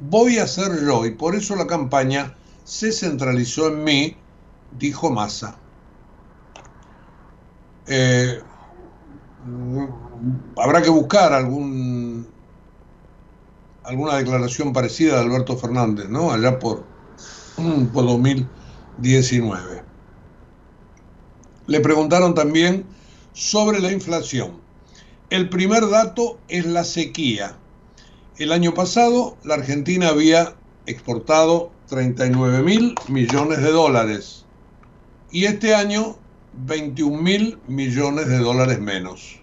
[0.10, 4.16] Voy a ser yo y por eso la campaña se centralizó en mí,
[4.80, 5.58] dijo Massa.
[7.88, 8.40] Eh,
[10.56, 12.24] habrá que buscar alguna
[14.16, 16.32] declaración parecida de Alberto Fernández, ¿no?
[16.32, 16.86] Allá por,
[17.94, 19.84] por 2019.
[21.68, 22.86] Le preguntaron también
[23.34, 24.69] sobre la inflación.
[25.30, 27.56] El primer dato es la sequía.
[28.38, 30.56] El año pasado la Argentina había
[30.88, 34.46] exportado 39 mil millones de dólares
[35.30, 36.18] y este año
[36.54, 39.40] 21 mil millones de dólares menos.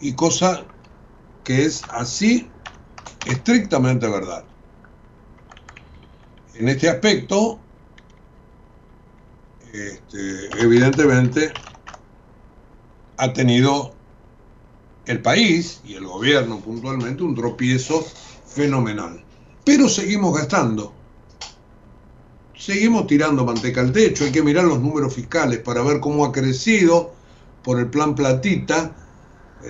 [0.00, 0.64] Y cosa
[1.44, 2.50] que es así
[3.26, 4.44] estrictamente verdad.
[6.54, 7.60] En este aspecto,
[9.72, 11.52] este, evidentemente,
[13.18, 13.94] ha tenido
[15.06, 18.04] el país y el gobierno puntualmente un tropiezo
[18.46, 19.24] fenomenal.
[19.64, 20.94] Pero seguimos gastando
[22.64, 26.32] seguimos tirando manteca al techo, hay que mirar los números fiscales para ver cómo ha
[26.32, 27.12] crecido
[27.62, 28.96] por el plan platita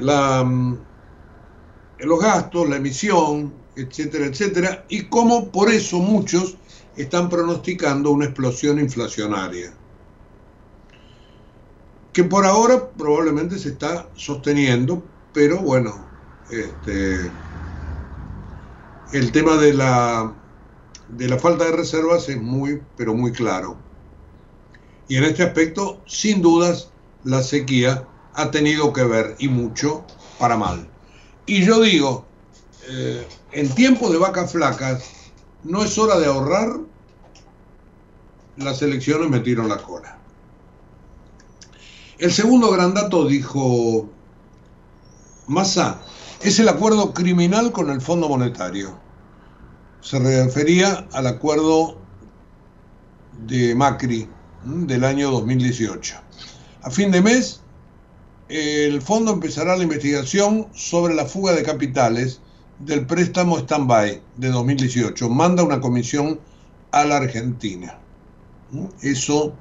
[0.00, 0.78] la, mm,
[1.98, 6.56] los gastos, la emisión, etcétera, etcétera, y cómo por eso muchos
[6.96, 9.72] están pronosticando una explosión inflacionaria,
[12.12, 15.02] que por ahora probablemente se está sosteniendo,
[15.34, 15.92] pero bueno,
[16.48, 17.30] este,
[19.12, 20.32] el tema de la
[21.08, 23.76] de la falta de reservas es muy, pero muy claro.
[25.08, 26.90] Y en este aspecto, sin dudas,
[27.24, 30.04] la sequía ha tenido que ver, y mucho,
[30.38, 30.88] para mal.
[31.46, 32.24] Y yo digo,
[32.88, 35.04] eh, en tiempos de vacas flacas,
[35.62, 36.80] no es hora de ahorrar,
[38.56, 40.18] las elecciones metieron la cola.
[42.18, 44.08] El segundo gran dato, dijo
[45.46, 46.00] Massa,
[46.40, 49.04] es el acuerdo criminal con el Fondo Monetario
[50.04, 51.96] se refería al acuerdo
[53.46, 54.28] de Macri
[54.64, 56.14] del año 2018.
[56.82, 57.62] A fin de mes,
[58.50, 62.42] el fondo empezará la investigación sobre la fuga de capitales
[62.80, 65.30] del préstamo stand-by de 2018.
[65.30, 66.38] Manda una comisión
[66.90, 67.98] a la Argentina.
[69.00, 69.54] Eso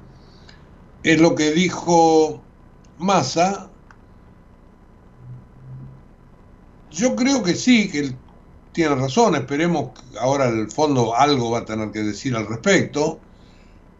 [1.04, 2.42] es lo que dijo
[2.98, 3.70] Massa.
[6.94, 8.16] Yo creo que sí, que él
[8.72, 9.34] tiene razón.
[9.34, 13.20] Esperemos que ahora el fondo algo va a tener que decir al respecto.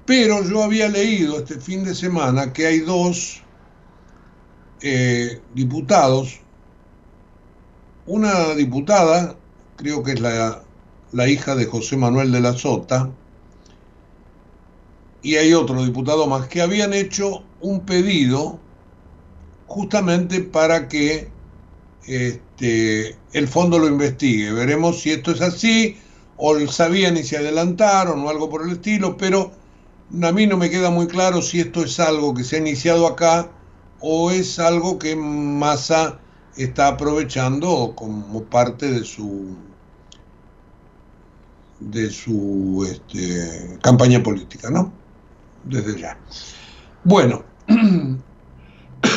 [0.07, 3.43] Pero yo había leído este fin de semana que hay dos
[4.83, 6.41] eh, diputados,
[8.07, 9.37] una diputada,
[9.77, 10.63] creo que es la,
[11.13, 13.11] la hija de José Manuel de la Sota,
[15.23, 18.61] y hay otro diputado más que habían hecho un pedido
[19.67, 21.34] justamente para que
[22.07, 24.53] este, el fondo lo investigue.
[24.53, 25.97] Veremos si esto es así,
[26.37, 29.53] o sabían y se adelantaron o algo por el estilo, pero
[30.23, 33.07] a mí no me queda muy claro si esto es algo que se ha iniciado
[33.07, 33.51] acá
[34.01, 36.19] o es algo que Massa
[36.57, 39.57] está aprovechando como parte de su
[41.81, 44.93] de su este, campaña política, ¿no?
[45.65, 46.19] Desde ya.
[47.03, 47.45] Bueno,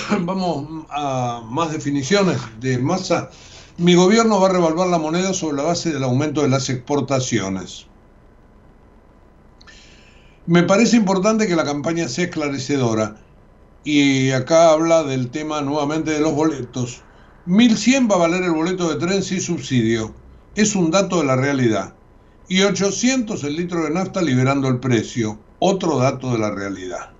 [0.22, 3.30] vamos a más definiciones de Massa.
[3.78, 7.86] Mi gobierno va a revaluar la moneda sobre la base del aumento de las exportaciones.
[10.46, 13.18] Me parece importante que la campaña sea esclarecedora
[13.84, 17.02] y acá habla del tema nuevamente de los boletos.
[17.46, 20.14] 1100 va a valer el boleto de tren sin subsidio.
[20.56, 21.94] Es un dato de la realidad.
[22.48, 25.38] Y 800 el litro de nafta liberando el precio.
[25.60, 27.17] Otro dato de la realidad.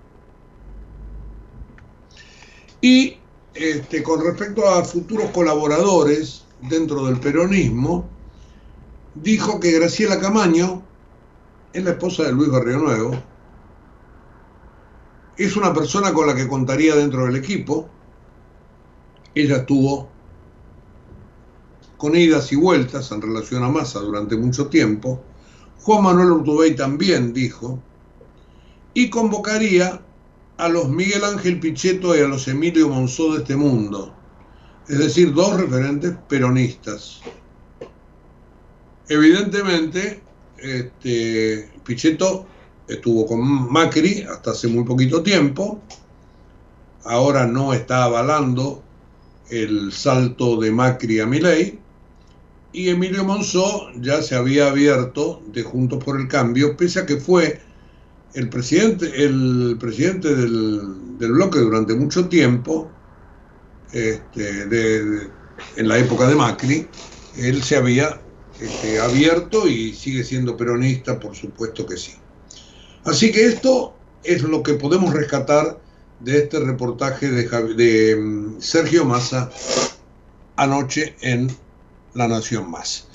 [2.88, 3.18] Y
[3.54, 8.08] este, con respecto a futuros colaboradores dentro del peronismo,
[9.14, 10.84] dijo que Graciela Camaño
[11.74, 13.12] es la esposa de Luis Barrio Nuevo,
[15.36, 17.90] es una persona con la que contaría dentro del equipo.
[19.36, 20.08] Ella estuvo
[21.98, 25.22] con idas y vueltas en relación a Massa durante mucho tiempo.
[25.82, 27.84] Juan Manuel Urtubey también dijo,
[28.94, 30.07] y convocaría
[30.58, 34.14] a los Miguel Ángel Pichetto y a los Emilio Monzó de este mundo,
[34.88, 37.22] es decir, dos referentes peronistas.
[39.08, 40.22] Evidentemente,
[40.58, 42.48] este, Pichetto
[42.88, 45.82] estuvo con Macri hasta hace muy poquito tiempo,
[47.04, 48.84] ahora no está avalando
[49.50, 51.80] el salto de Macri a Milei,
[52.74, 57.18] y Emilio Monzó ya se había abierto de Juntos por el Cambio, pese a que
[57.18, 57.62] fue
[58.34, 62.92] el presidente, el presidente del, bloque durante mucho tiempo,
[63.92, 64.64] este,
[65.76, 66.88] en la época de Macri,
[67.38, 68.22] él se había
[68.60, 72.14] este, abierto y sigue siendo peronista, por supuesto que sí.
[73.06, 75.80] Así que esto es lo que podemos rescatar
[76.20, 79.50] de este reportaje de, mm, Sergio Massa
[80.56, 81.48] anoche en
[82.14, 83.08] La Nación Más.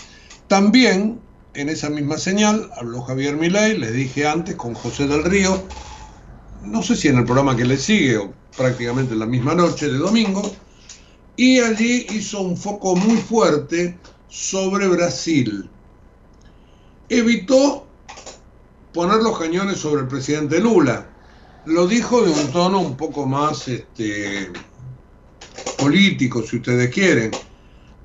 [0.47, 1.21] También
[1.55, 5.63] en esa misma señal habló Javier Milei, les dije antes, con José del Río,
[6.63, 9.91] no sé si en el programa que le sigue o prácticamente en la misma noche
[9.91, 10.43] de domingo,
[11.37, 13.99] y allí hizo un foco muy fuerte
[14.29, 15.69] sobre Brasil.
[17.09, 17.87] Evitó
[18.93, 21.09] poner los cañones sobre el presidente Lula.
[21.67, 24.51] Lo dijo de un tono un poco más este,
[25.79, 27.31] político, si ustedes quieren.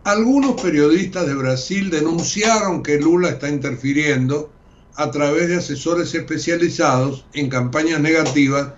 [0.07, 4.49] Algunos periodistas de Brasil denunciaron que Lula está interfiriendo
[4.95, 8.71] a través de asesores especializados en campañas negativas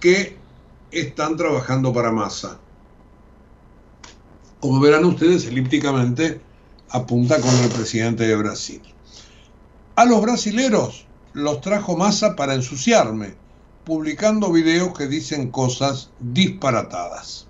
[0.00, 0.38] que
[0.90, 2.58] están trabajando para masa.
[4.58, 6.40] Como verán ustedes, elípticamente
[6.88, 8.80] apunta con el presidente de Brasil.
[9.96, 13.34] A los brasileros los trajo masa para ensuciarme,
[13.84, 17.48] publicando videos que dicen cosas disparatadas.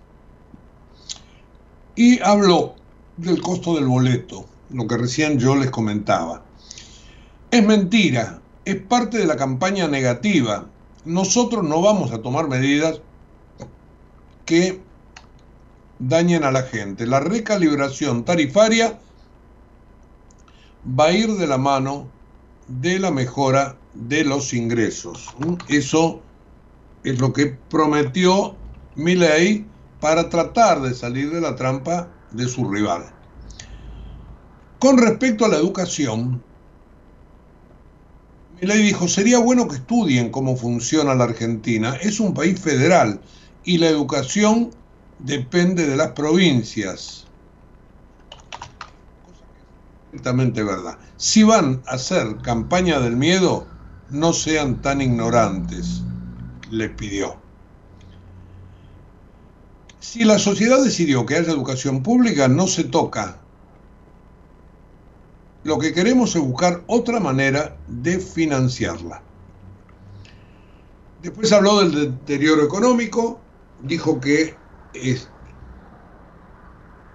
[1.94, 2.74] Y habló
[3.16, 6.42] del costo del boleto, lo que recién yo les comentaba.
[7.50, 10.66] Es mentira, es parte de la campaña negativa.
[11.04, 13.00] Nosotros no vamos a tomar medidas
[14.44, 14.80] que
[15.98, 17.06] dañen a la gente.
[17.06, 18.98] La recalibración tarifaria
[20.98, 22.08] va a ir de la mano
[22.66, 25.34] de la mejora de los ingresos.
[25.68, 26.20] Eso
[27.04, 28.56] es lo que prometió
[28.96, 29.66] Milley
[30.00, 33.04] para tratar de salir de la trampa de su rival.
[34.78, 36.42] Con respecto a la educación,
[38.60, 41.96] Milley dijo, sería bueno que estudien cómo funciona la Argentina.
[42.00, 43.20] Es un país federal
[43.64, 44.70] y la educación
[45.18, 47.26] depende de las provincias.
[50.10, 50.98] Perfectamente verdad.
[51.16, 53.66] Si van a hacer campaña del miedo,
[54.10, 56.02] no sean tan ignorantes,
[56.70, 57.43] les pidió.
[60.04, 63.40] Si la sociedad decidió que haya educación pública, no se toca.
[65.64, 69.22] Lo que queremos es buscar otra manera de financiarla.
[71.22, 73.40] Después habló del deterioro económico,
[73.82, 74.58] dijo que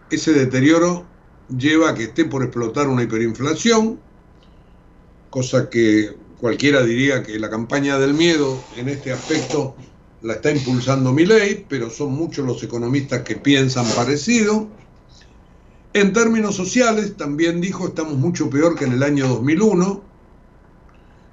[0.10, 1.06] ese deterioro
[1.48, 4.00] lleva a que esté por explotar una hiperinflación,
[5.30, 9.76] cosa que cualquiera diría que la campaña del miedo en este aspecto
[10.22, 14.67] la está impulsando mi ley, pero son muchos los economistas que piensan parecido.
[15.93, 20.03] En términos sociales, también dijo, estamos mucho peor que en el año 2001,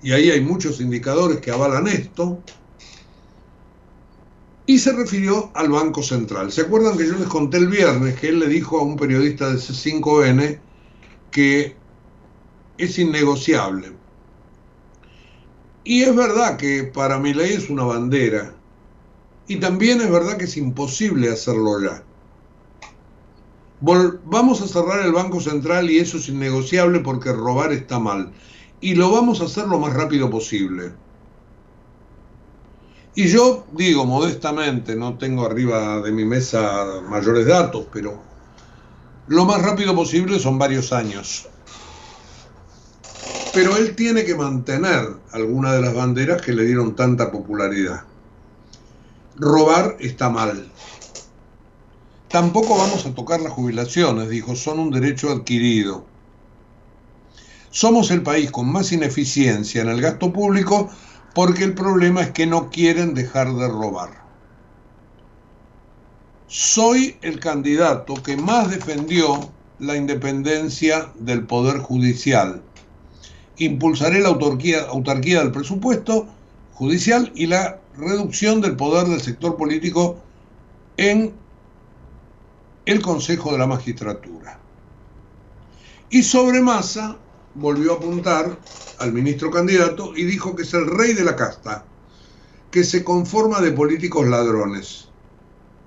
[0.02, 2.40] y ahí hay muchos indicadores que avalan esto
[4.66, 6.50] y se refirió al Banco Central.
[6.52, 9.48] ¿Se acuerdan que yo les conté el viernes que él le dijo a un periodista
[9.50, 10.58] de C5N
[11.30, 11.76] que
[12.76, 13.92] es innegociable?
[15.84, 18.55] Y es verdad que para mi ley es una bandera.
[19.48, 22.02] Y también es verdad que es imposible hacerlo ya.
[23.80, 28.32] vamos a cerrar el Banco Central y eso es innegociable porque robar está mal.
[28.80, 30.92] Y lo vamos a hacer lo más rápido posible.
[33.14, 38.20] Y yo digo modestamente, no tengo arriba de mi mesa mayores datos, pero
[39.28, 41.48] lo más rápido posible son varios años.
[43.54, 48.04] Pero él tiene que mantener alguna de las banderas que le dieron tanta popularidad.
[49.38, 50.66] Robar está mal.
[52.28, 56.06] Tampoco vamos a tocar las jubilaciones, dijo, son un derecho adquirido.
[57.70, 60.88] Somos el país con más ineficiencia en el gasto público
[61.34, 64.24] porque el problema es que no quieren dejar de robar.
[66.46, 72.62] Soy el candidato que más defendió la independencia del Poder Judicial.
[73.58, 76.26] Impulsaré la autarquía, autarquía del presupuesto
[76.72, 80.18] judicial y la reducción del poder del sector político
[80.96, 81.34] en
[82.84, 84.58] el Consejo de la Magistratura.
[86.10, 87.16] Y sobre masa,
[87.54, 88.58] volvió a apuntar
[88.98, 91.84] al ministro candidato y dijo que es el rey de la casta,
[92.70, 95.08] que se conforma de políticos ladrones.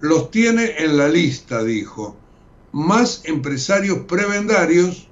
[0.01, 2.15] Los tiene en la lista, dijo,
[2.71, 5.07] más empresarios prebendarios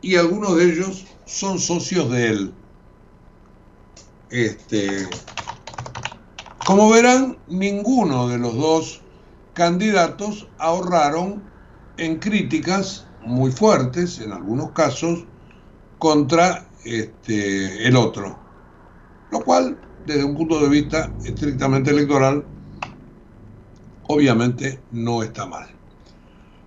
[0.00, 2.52] y algunos de ellos son socios de él.
[4.30, 5.08] Este,
[6.64, 9.00] como verán, ninguno de los dos
[9.54, 11.42] candidatos ahorraron
[11.96, 15.24] en críticas muy fuertes, en algunos casos,
[15.98, 18.38] contra este, el otro.
[19.30, 22.44] Lo cual, desde un punto de vista estrictamente electoral,
[24.08, 25.68] obviamente no está mal.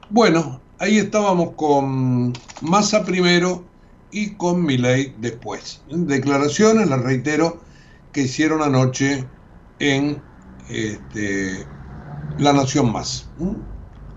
[0.10, 3.64] Bueno, ahí estábamos con Massa primero
[4.12, 5.82] y con Milei después.
[5.90, 7.62] Declaraciones, las reitero,
[8.12, 9.26] que hicieron anoche
[9.80, 10.22] en
[10.70, 11.66] este,
[12.38, 13.28] La Nación Más,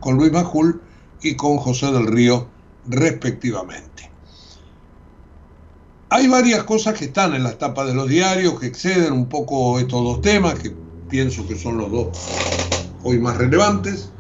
[0.01, 0.81] con Luis Majul
[1.23, 2.49] y con José del Río,
[2.87, 4.11] respectivamente.
[6.11, 9.79] Hay varias cosas que están en las tapas de los diarios que exceden un poco
[9.79, 10.75] estos dos temas, que
[11.11, 12.09] pienso que son los dos
[13.03, 14.11] hoy más relevantes.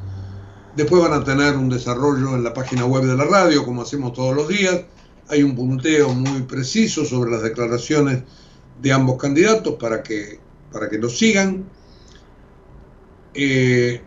[0.76, 4.12] Después van a tener un desarrollo en la página web de la radio, como hacemos
[4.12, 4.82] todos los días.
[5.28, 8.22] Hay un punteo muy preciso sobre las declaraciones
[8.80, 10.40] de ambos candidatos para que,
[10.72, 11.68] para que lo sigan.
[13.34, 14.02] Eh,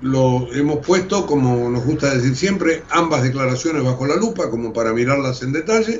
[0.00, 4.92] lo hemos puesto, como nos gusta decir siempre, ambas declaraciones bajo la lupa, como para
[4.92, 5.98] mirarlas en detalle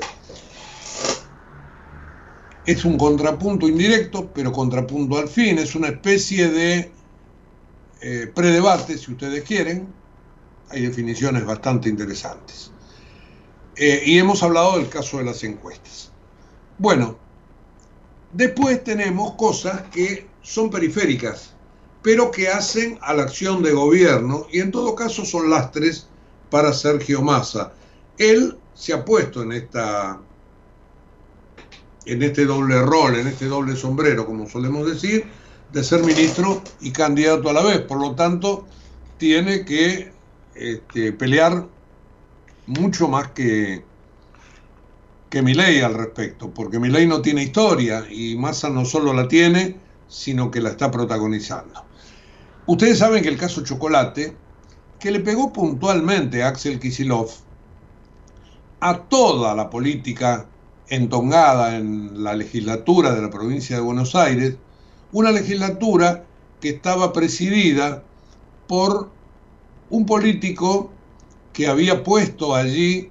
[2.71, 6.91] es un contrapunto indirecto, pero contrapunto al fin, es una especie de
[8.01, 9.91] eh, predebate, si ustedes quieren.
[10.69, 12.71] Hay definiciones bastante interesantes.
[13.75, 16.11] Eh, y hemos hablado del caso de las encuestas.
[16.77, 17.17] Bueno,
[18.33, 21.53] después tenemos cosas que son periféricas,
[22.01, 26.07] pero que hacen a la acción de gobierno y en todo caso son lastres
[26.49, 27.73] para Sergio Massa.
[28.17, 30.19] Él se ha puesto en esta
[32.05, 35.25] en este doble rol, en este doble sombrero, como solemos decir,
[35.71, 37.81] de ser ministro y candidato a la vez.
[37.81, 38.65] Por lo tanto,
[39.17, 40.11] tiene que
[40.55, 41.67] este, pelear
[42.65, 43.83] mucho más que,
[45.29, 49.75] que ley al respecto, porque ley no tiene historia y Massa no solo la tiene,
[50.07, 51.83] sino que la está protagonizando.
[52.65, 54.35] Ustedes saben que el caso Chocolate,
[54.99, 57.29] que le pegó puntualmente a Axel Kisilov,
[58.79, 60.47] a toda la política
[60.87, 64.55] entongada en la legislatura de la provincia de Buenos Aires,
[65.11, 66.25] una legislatura
[66.59, 68.03] que estaba presidida
[68.67, 69.11] por
[69.89, 70.91] un político
[71.53, 73.09] que había puesto allí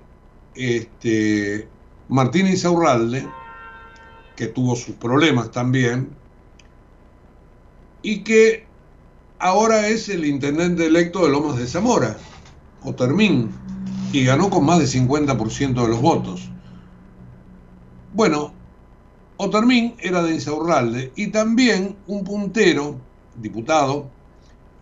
[0.54, 1.68] este,
[2.08, 3.28] Martín Insaurralde,
[4.36, 6.08] que tuvo sus problemas también,
[8.02, 8.66] y que
[9.38, 12.16] ahora es el intendente electo de Lomas de Zamora,
[12.82, 13.50] Otermín,
[14.12, 16.48] y ganó con más de 50% de los votos.
[18.14, 18.54] Bueno,
[19.36, 22.98] Otermín era de Insaurralde y también un puntero,
[23.36, 24.10] diputado,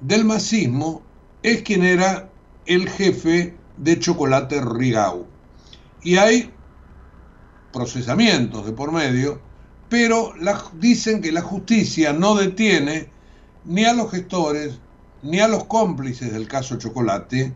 [0.01, 1.03] del masismo,
[1.43, 2.31] es quien era
[2.67, 5.27] el jefe de Chocolate Rigau.
[6.03, 6.53] Y hay
[7.73, 9.41] procesamientos de por medio,
[9.89, 10.35] pero
[10.75, 13.11] dicen que la justicia no detiene
[13.65, 14.79] ni a los gestores
[15.23, 17.53] ni a los cómplices del caso Chocolate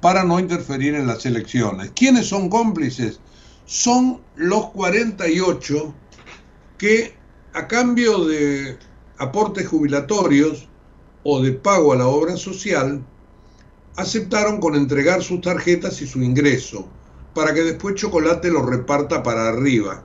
[0.00, 1.92] para no interferir en las elecciones.
[1.94, 3.20] ¿Quiénes son cómplices?
[3.64, 5.94] Son los 48
[6.78, 7.14] que
[7.54, 8.78] a cambio de
[9.18, 10.68] aportes jubilatorios
[11.24, 13.04] o de pago a la obra social,
[13.96, 16.86] aceptaron con entregar sus tarjetas y su ingreso,
[17.36, 20.02] para que después Chocolate lo reparta para arriba.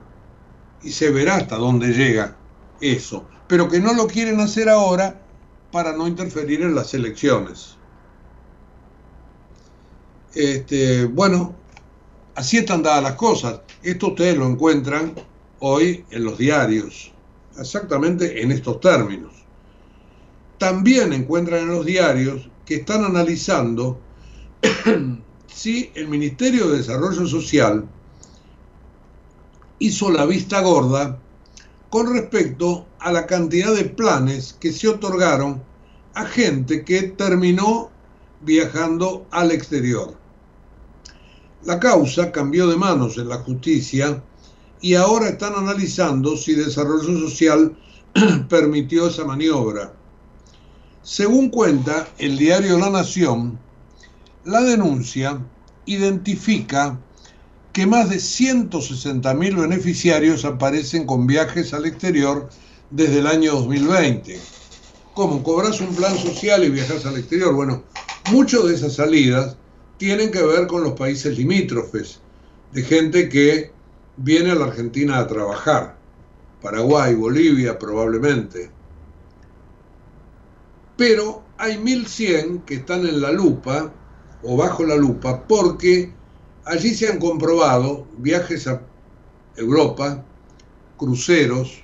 [0.82, 2.36] Y se verá hasta dónde llega
[2.78, 3.26] eso.
[3.48, 5.18] Pero que no lo quieren hacer ahora
[5.72, 7.78] para no interferir en las elecciones.
[10.34, 11.54] Este, bueno,
[12.34, 13.62] así están dadas las cosas.
[13.82, 15.14] Esto ustedes lo encuentran
[15.60, 17.14] hoy en los diarios,
[17.58, 19.32] exactamente en estos términos.
[20.58, 23.98] También encuentran en los diarios que están analizando
[25.54, 27.86] si el Ministerio de Desarrollo Social
[29.78, 31.18] hizo la vista gorda
[31.90, 35.62] con respecto a la cantidad de planes que se otorgaron
[36.14, 37.90] a gente que terminó
[38.40, 40.14] viajando al exterior.
[41.64, 44.22] La causa cambió de manos en la justicia
[44.80, 47.76] y ahora están analizando si Desarrollo Social
[48.48, 49.94] permitió esa maniobra.
[51.02, 53.58] Según cuenta el diario La Nación,
[54.44, 55.40] la denuncia
[55.86, 56.98] identifica
[57.72, 62.48] que más de 160.000 beneficiarios aparecen con viajes al exterior
[62.90, 64.38] desde el año 2020.
[65.14, 65.42] ¿Cómo?
[65.42, 67.54] ¿Cobras un plan social y viajas al exterior?
[67.54, 67.84] Bueno,
[68.30, 69.56] muchas de esas salidas
[69.96, 72.20] tienen que ver con los países limítrofes,
[72.72, 73.72] de gente que
[74.16, 75.96] viene a la Argentina a trabajar,
[76.60, 78.70] Paraguay, Bolivia probablemente.
[80.96, 83.92] Pero hay 1100 que están en la lupa
[84.42, 86.12] o bajo la lupa porque
[86.64, 88.82] allí se han comprobado viajes a
[89.56, 90.24] Europa,
[90.96, 91.82] cruceros,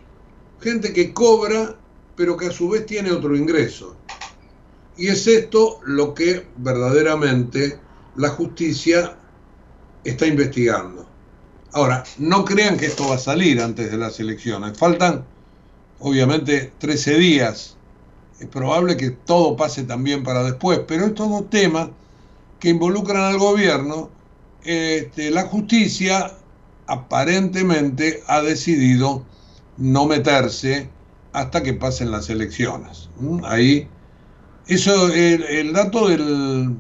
[0.61, 1.77] gente que cobra
[2.19, 3.97] pero que a su vez tiene otro ingreso.
[4.97, 7.79] Y es esto lo que verdaderamente
[8.17, 9.17] la justicia
[10.03, 11.09] está investigando.
[11.73, 14.77] Ahora, no crean que esto va a salir antes de las elecciones.
[14.77, 15.25] Faltan,
[16.01, 17.77] obviamente, 13 días.
[18.41, 21.91] Es probable que todo pase también para después, pero estos dos temas
[22.61, 24.11] que involucran al gobierno,
[24.65, 26.33] este, la justicia
[26.87, 29.25] aparentemente ha decidido
[29.77, 30.89] no meterse
[31.33, 33.11] hasta que pasen las elecciones.
[33.45, 33.89] Ahí,
[34.67, 36.77] eso, el dato del,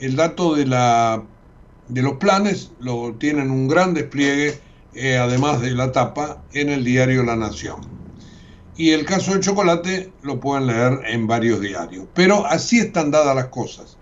[0.00, 1.22] el dato de la
[1.88, 4.60] de los planes lo tienen un gran despliegue,
[4.94, 7.80] eh, además de la tapa, en el diario La Nación.
[8.76, 12.06] Y el caso de chocolate lo pueden leer en varios diarios.
[12.14, 13.97] Pero así están dadas las cosas.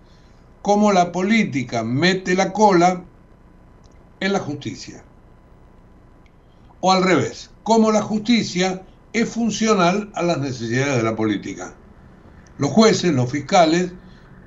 [0.67, 3.05] Como la política mete la cola
[4.19, 5.01] en la justicia.
[6.81, 11.73] O al revés, como la justicia es funcional a las necesidades de la política.
[12.59, 13.93] Los jueces, los fiscales,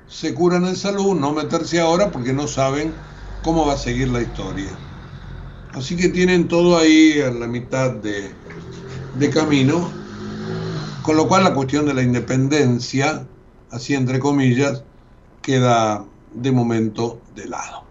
[0.08, 2.92] se curan en salud, no meterse ahora porque no saben
[3.42, 4.72] cómo va a seguir la historia.
[5.72, 8.34] Así que tienen todo ahí a la mitad de,
[9.18, 9.88] de camino,
[11.02, 13.26] con lo cual la cuestión de la independencia,
[13.70, 14.84] así entre comillas,
[15.40, 17.84] queda de momento de lado.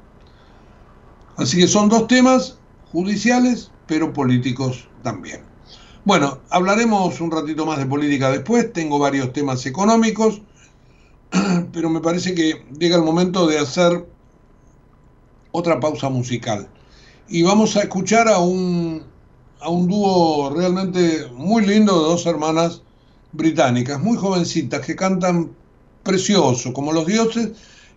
[1.37, 2.57] Así que son dos temas
[2.91, 5.41] judiciales, pero políticos también.
[6.05, 10.41] Bueno, hablaremos un ratito más de política después, tengo varios temas económicos,
[11.71, 14.07] pero me parece que llega el momento de hacer
[15.51, 16.67] otra pausa musical.
[17.27, 19.03] Y vamos a escuchar a un,
[19.59, 22.81] a un dúo realmente muy lindo de dos hermanas
[23.31, 25.51] británicas, muy jovencitas, que cantan
[26.03, 27.51] precioso, como los dioses,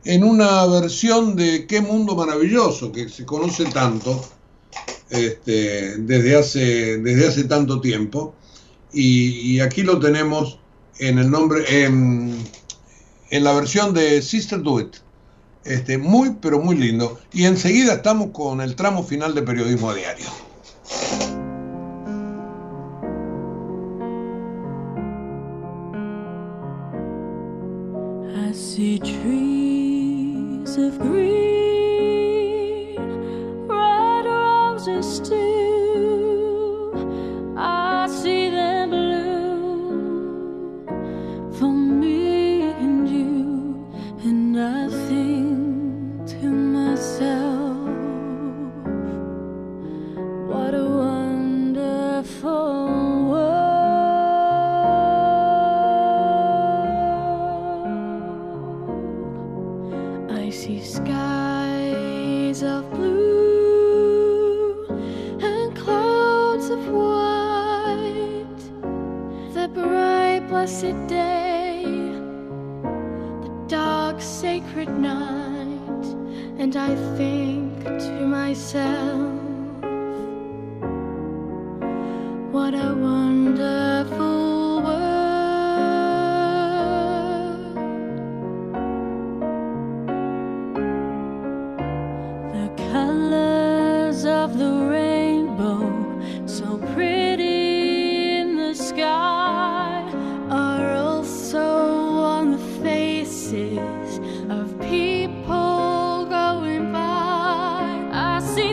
[0.05, 4.23] en una versión de Qué mundo maravilloso, que se conoce tanto
[5.11, 8.35] este, desde, hace, desde hace tanto tiempo.
[8.93, 10.59] Y, aquí lo tenemos
[10.99, 12.37] en el nombre, en,
[13.31, 14.97] en la versión de Sister Do It.
[15.65, 17.21] Este, muy, pero muy lindo.
[17.33, 20.27] Y enseguida estamos con el tramo final de periodismo diario.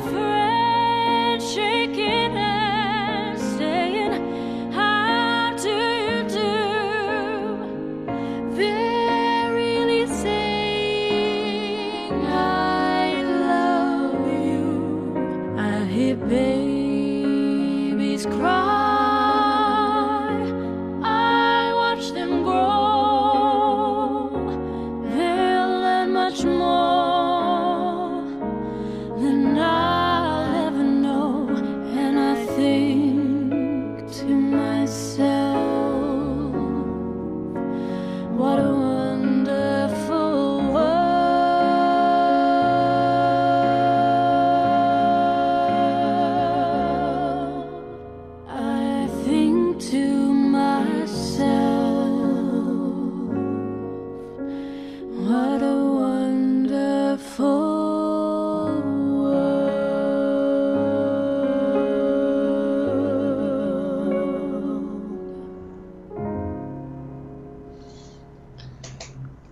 [0.02, 0.39] free.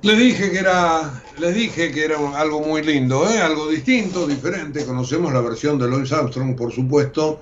[0.07, 3.41] Les dije que era, les dije que era algo muy lindo, ¿eh?
[3.41, 4.85] algo distinto, diferente.
[4.85, 7.41] Conocemos la versión de Louis Armstrong, por supuesto,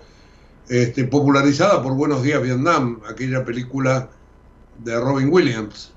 [0.68, 4.10] este, popularizada por Buenos Días Vietnam, aquella película
[4.84, 5.94] de Robin Williams,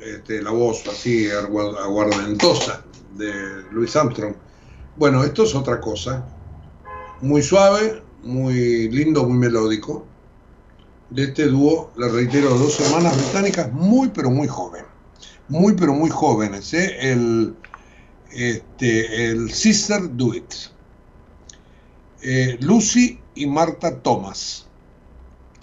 [0.00, 2.82] este, la voz así aguardentosa
[3.18, 3.30] de
[3.70, 4.36] Louis Armstrong.
[4.96, 6.24] Bueno, esto es otra cosa,
[7.20, 10.06] muy suave, muy lindo, muy melódico,
[11.10, 14.95] de este dúo, le reitero, dos hermanas británicas muy, pero muy jóvenes
[15.48, 16.96] muy pero muy jóvenes, ¿eh?
[17.00, 17.54] el,
[18.32, 20.54] este, el Sister Do It.
[22.22, 24.66] Eh, Lucy y Marta Thomas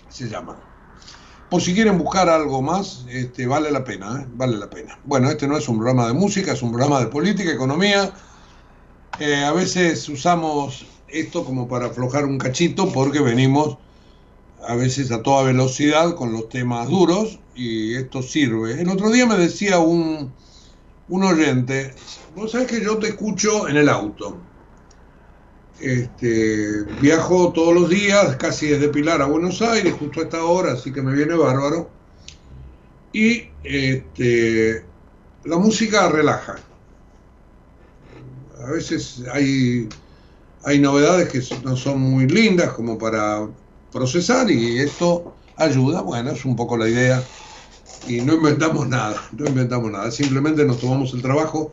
[0.09, 0.57] se llaman.
[1.49, 4.27] Por si quieren buscar algo más, este, vale la pena, ¿eh?
[4.33, 4.99] vale la pena.
[5.03, 8.13] Bueno, este no es un programa de música, es un programa de política, economía.
[9.19, 13.77] a veces usamos esto como para aflojar un cachito porque venimos
[14.67, 18.81] a veces a toda velocidad con los temas duros y esto sirve.
[18.81, 20.33] El otro día me decía un,
[21.09, 21.93] un oyente,
[22.35, 24.37] vos sabés que yo te escucho en el auto.
[25.79, 30.73] Este, viajo todos los días, casi desde Pilar a Buenos Aires, justo a esta hora,
[30.73, 31.89] así que me viene bárbaro.
[33.11, 34.85] Y este,
[35.43, 36.55] la música relaja.
[38.65, 39.89] A veces hay,
[40.63, 43.47] hay novedades que no son muy lindas como para
[43.91, 47.21] procesar y esto ayuda, bueno, es un poco la idea
[48.07, 51.71] y no inventamos nada, no inventamos nada, simplemente nos tomamos el trabajo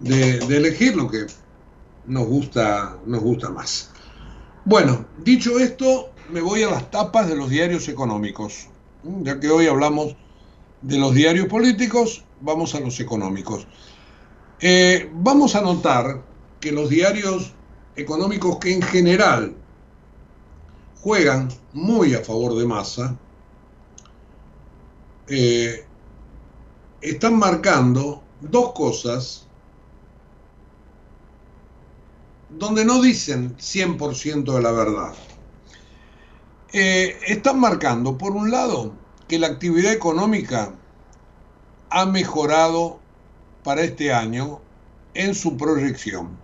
[0.00, 1.26] de, elegir lo que
[2.06, 3.90] nos gusta, nos gusta más.
[4.64, 8.68] Bueno, dicho esto, me voy a las tapas de los diarios económicos,
[9.22, 10.16] ya que hoy hablamos
[10.82, 13.66] de los diarios políticos, vamos a los económicos.
[14.60, 16.22] Eh, vamos a notar
[16.60, 17.52] que los diarios
[17.96, 19.54] económicos que en general
[21.00, 23.16] juegan muy a favor de Massa,
[25.34, 25.86] eh,
[27.00, 29.46] están marcando dos cosas
[32.50, 35.14] donde no dicen 100% de la verdad.
[36.74, 38.92] Eh, están marcando, por un lado,
[39.26, 40.74] que la actividad económica
[41.88, 43.00] ha mejorado
[43.64, 44.60] para este año
[45.14, 46.36] en su proyección.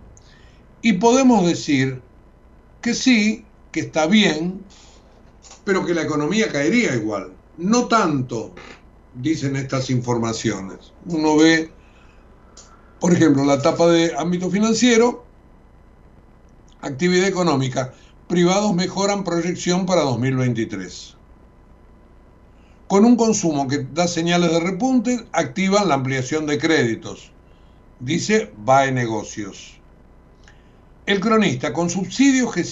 [0.81, 2.01] Y podemos decir
[2.81, 4.63] que sí, que está bien,
[5.63, 7.33] pero que la economía caería igual.
[7.59, 8.55] No tanto,
[9.21, 10.93] dicen estas informaciones.
[11.05, 11.71] Uno ve,
[12.99, 15.25] por ejemplo, la etapa de ámbito financiero,
[16.81, 17.93] actividad económica,
[18.27, 21.15] privados mejoran proyección para 2023.
[22.89, 27.31] con un consumo que da señales de repunte, activan la ampliación de créditos.
[27.99, 29.79] Dice VAE Negocios.
[31.05, 32.63] El cronista, con subsidios que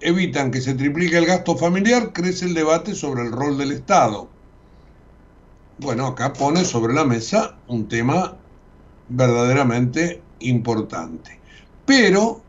[0.00, 4.28] evitan que se triplique el gasto familiar, crece el debate sobre el rol del Estado.
[5.78, 8.36] Bueno, acá pone sobre la mesa un tema
[9.08, 11.38] verdaderamente importante.
[11.84, 12.40] Pero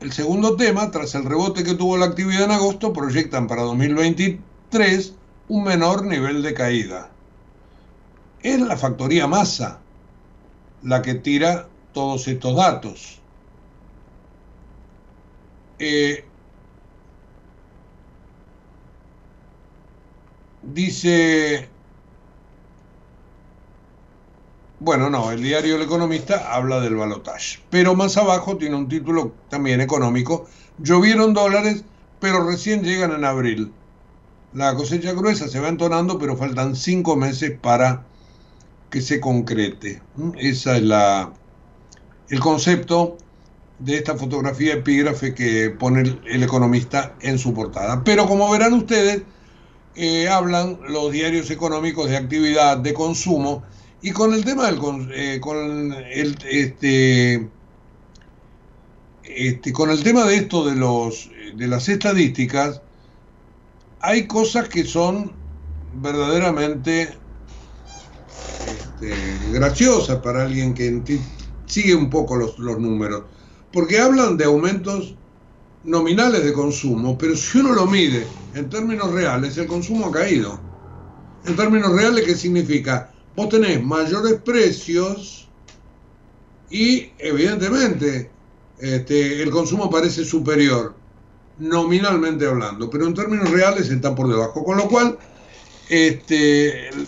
[0.00, 5.14] el segundo tema, tras el rebote que tuvo la actividad en agosto, proyectan para 2023
[5.48, 7.10] un menor nivel de caída.
[8.42, 9.80] Es la factoría masa
[10.82, 13.20] la que tira todos estos datos.
[15.78, 16.24] Eh,
[20.72, 21.68] dice
[24.84, 29.32] Bueno, no, el diario El Economista habla del balotaje, pero más abajo tiene un título
[29.48, 30.46] también económico.
[30.78, 31.84] Llovieron dólares,
[32.20, 33.72] pero recién llegan en abril.
[34.52, 38.04] La cosecha gruesa se va entonando, pero faltan cinco meses para
[38.90, 40.02] que se concrete.
[40.16, 40.30] ¿Mm?
[40.38, 41.32] Ese es la,
[42.28, 43.16] el concepto
[43.78, 48.04] de esta fotografía epígrafe que pone el, economista en su portada.
[48.04, 49.22] Pero como verán ustedes,
[49.96, 53.62] eh, hablan los diarios económicos de actividad, de consumo,
[54.02, 54.78] y con el tema del
[55.12, 57.48] eh, con el este,
[59.22, 62.82] este, con el tema de esto de los de las estadísticas,
[64.00, 65.32] hay cosas que son
[65.94, 67.16] verdaderamente
[68.66, 69.14] este,
[69.52, 71.02] graciosas para alguien que
[71.66, 73.24] sigue un poco los, los números,
[73.72, 75.14] porque hablan de aumentos
[75.84, 80.58] nominales de consumo, pero si uno lo mide en términos reales, el consumo ha caído.
[81.46, 83.14] En términos reales, ¿qué significa?
[83.36, 85.48] vos tenés mayores precios
[86.70, 88.30] y evidentemente
[88.78, 90.94] este, el consumo parece superior,
[91.58, 94.64] nominalmente hablando, pero en términos reales está por debajo.
[94.64, 95.18] Con lo cual,
[95.88, 97.06] este, el,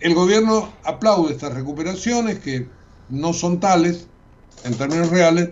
[0.00, 2.68] el gobierno aplaude estas recuperaciones que
[3.08, 4.06] no son tales
[4.64, 5.50] en términos reales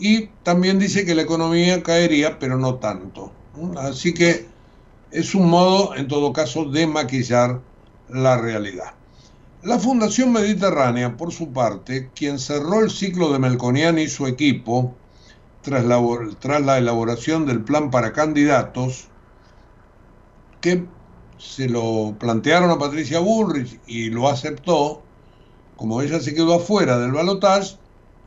[0.00, 3.32] y también dice que la economía caería, pero no tanto.
[3.76, 4.46] Así que
[5.10, 7.60] es un modo, en todo caso, de maquillar
[8.08, 8.94] la realidad.
[9.62, 14.94] La Fundación Mediterránea, por su parte, quien cerró el ciclo de Melconiani y su equipo,
[15.60, 16.00] tras la,
[16.38, 19.08] tras la elaboración del plan para candidatos,
[20.62, 20.86] que
[21.36, 25.02] se lo plantearon a Patricia Bullrich y lo aceptó,
[25.76, 27.76] como ella se quedó afuera del balotaje,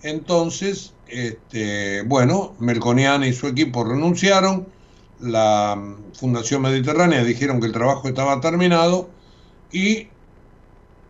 [0.04, 4.68] entonces, este, bueno, Melconiani y su equipo renunciaron,
[5.20, 5.80] la
[6.14, 9.10] Fundación Mediterránea dijeron que el trabajo estaba terminado,
[9.72, 10.08] y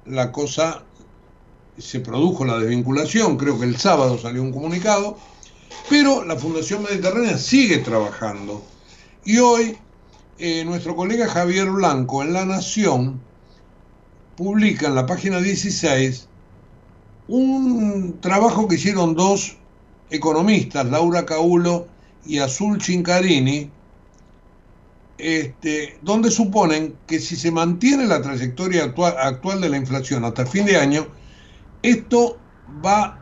[0.06, 0.84] la cosa
[1.78, 5.18] se produjo la desvinculación, creo que el sábado salió un comunicado,
[5.90, 8.62] pero la Fundación Mediterránea sigue trabajando.
[9.26, 9.78] Y hoy
[10.38, 13.22] eh, nuestro colega Javier Blanco en La Nación
[14.36, 16.28] publica en la página 16
[17.28, 19.58] un trabajo que hicieron dos
[20.10, 21.88] economistas, Laura Caulo
[22.26, 23.70] y Azul Chincarini,
[25.18, 30.46] este, donde suponen que si se mantiene la trayectoria actual, actual de la inflación hasta
[30.46, 31.08] fin de año,
[31.82, 32.38] esto
[32.84, 33.20] va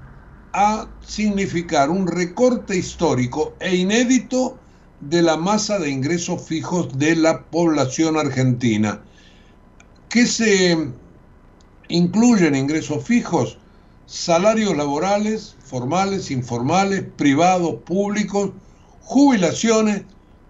[0.53, 4.57] a significar un recorte histórico e inédito
[4.99, 9.01] de la masa de ingresos fijos de la población argentina.
[10.09, 10.77] ¿Qué se
[11.87, 13.57] incluyen ingresos fijos?
[14.05, 18.51] Salarios laborales, formales, informales, privados, públicos,
[18.99, 20.03] jubilaciones,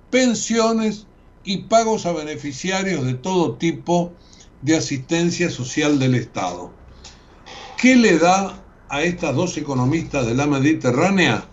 [0.10, 1.06] pensiones,
[1.44, 4.14] y pagos a beneficiarios de todo tipo
[4.62, 6.72] de asistencia social del Estado.
[7.78, 11.46] ¿Qué le da a estas dos economistas de la Mediterránea?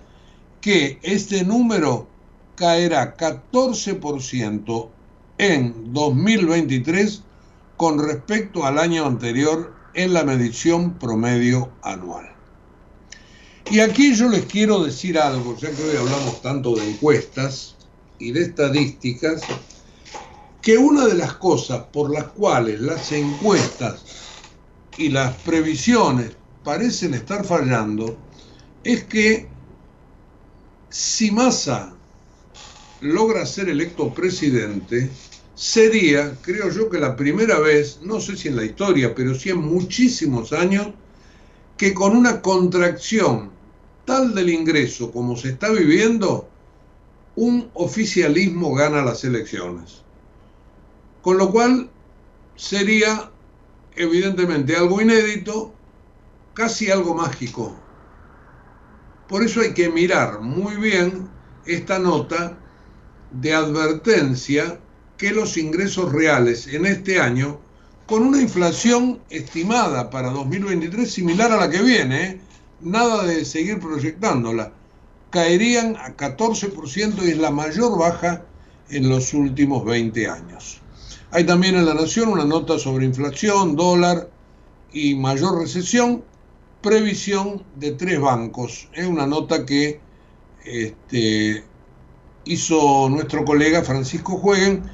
[0.60, 2.08] Que este número
[2.56, 4.88] caerá 14%
[5.38, 7.22] en 2023
[7.76, 12.37] con respecto al año anterior en la medición promedio anual.
[13.70, 17.76] Y aquí yo les quiero decir algo, ya que hoy hablamos tanto de encuestas
[18.18, 19.42] y de estadísticas,
[20.62, 24.04] que una de las cosas por las cuales las encuestas
[24.96, 26.32] y las previsiones
[26.64, 28.16] parecen estar fallando
[28.84, 29.50] es que
[30.88, 31.94] si Massa
[33.00, 35.10] logra ser electo presidente,
[35.54, 39.50] sería, creo yo, que la primera vez, no sé si en la historia, pero sí
[39.50, 40.88] en muchísimos años,
[41.76, 43.57] que con una contracción
[44.08, 46.48] tal del ingreso como se está viviendo,
[47.36, 50.02] un oficialismo gana las elecciones.
[51.20, 51.90] Con lo cual
[52.56, 53.30] sería
[53.96, 55.74] evidentemente algo inédito,
[56.54, 57.76] casi algo mágico.
[59.28, 61.28] Por eso hay que mirar muy bien
[61.66, 62.58] esta nota
[63.30, 64.80] de advertencia
[65.18, 67.60] que los ingresos reales en este año,
[68.06, 72.47] con una inflación estimada para 2023 similar a la que viene.
[72.80, 74.72] Nada de seguir proyectándola,
[75.30, 78.44] caerían a 14% y es la mayor baja
[78.90, 80.80] en los últimos 20 años.
[81.30, 84.30] Hay también en La Nación una nota sobre inflación, dólar
[84.92, 86.24] y mayor recesión,
[86.80, 88.88] previsión de tres bancos.
[88.94, 90.00] Es una nota que
[90.64, 91.64] este,
[92.44, 94.84] hizo nuestro colega Francisco Jueguen,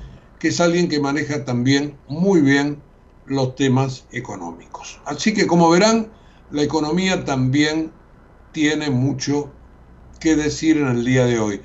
[0.41, 2.83] que es alguien que maneja también muy bien
[3.27, 5.01] los temas económicos.
[5.05, 6.11] Así que como verán,
[6.55, 7.91] la economía también
[8.53, 9.51] tiene mucho
[10.21, 11.61] que decir en el día de hoy.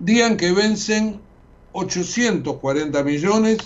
[0.00, 1.20] Día en que vencen
[1.70, 3.58] 840 millones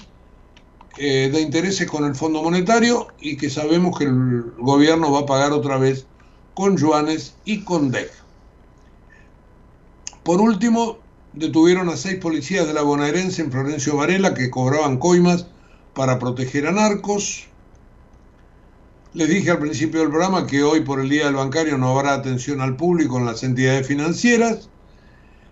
[0.99, 5.27] eh, de intereses con el Fondo Monetario y que sabemos que el gobierno va a
[5.27, 6.07] pagar otra vez
[6.53, 8.13] con yuanes y con DEC.
[10.23, 10.99] Por último,
[11.33, 15.47] detuvieron a seis policías de la bonaerense en Florencio Varela que cobraban coimas
[15.95, 17.48] para proteger a narcos.
[19.15, 22.13] Les dije al principio del programa que hoy por el Día del Bancario no habrá
[22.13, 24.69] atención al público en las entidades financieras.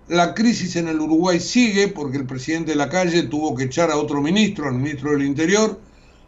[0.08, 3.90] La crisis en el Uruguay sigue porque el presidente de la calle tuvo que echar
[3.90, 5.80] a otro ministro, al ministro del Interior,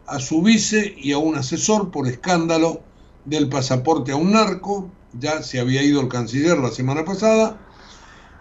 [0.07, 2.81] a su vice y a un asesor por escándalo
[3.25, 4.89] del pasaporte a un narco.
[5.13, 7.61] Ya se había ido el canciller la semana pasada.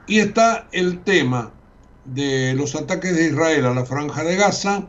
[0.07, 1.53] Y está el tema
[2.07, 4.87] de los ataques de Israel a la franja de Gaza,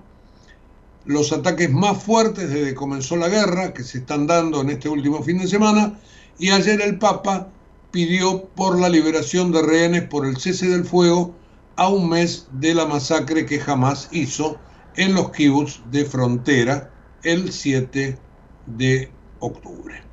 [1.10, 4.90] los ataques más fuertes desde que comenzó la guerra, que se están dando en este
[4.90, 6.00] último fin de semana,
[6.38, 7.48] y ayer el Papa
[7.90, 11.34] pidió por la liberación de rehenes por el cese del fuego
[11.78, 14.60] a un mes de la masacre que jamás hizo
[14.98, 16.92] en los kibbutz de frontera
[17.24, 18.16] el 7
[18.68, 20.04] de octubre.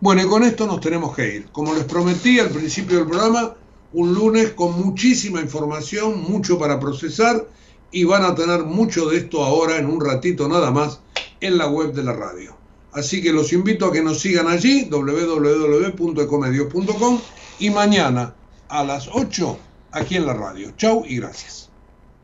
[0.00, 1.48] Bueno, y con esto nos tenemos que ir.
[1.52, 3.56] Como les prometí al principio del programa,
[3.92, 7.46] un lunes con muchísima información, mucho para procesar
[7.90, 11.00] y van a tener mucho de esto ahora en un ratito nada más
[11.40, 12.56] en la web de la radio.
[12.92, 17.20] Así que los invito a que nos sigan allí, www.ecomedios.com,
[17.58, 18.34] y mañana
[18.68, 19.58] a las 8
[19.92, 20.72] aquí en la radio.
[20.76, 21.67] Chau y gracias.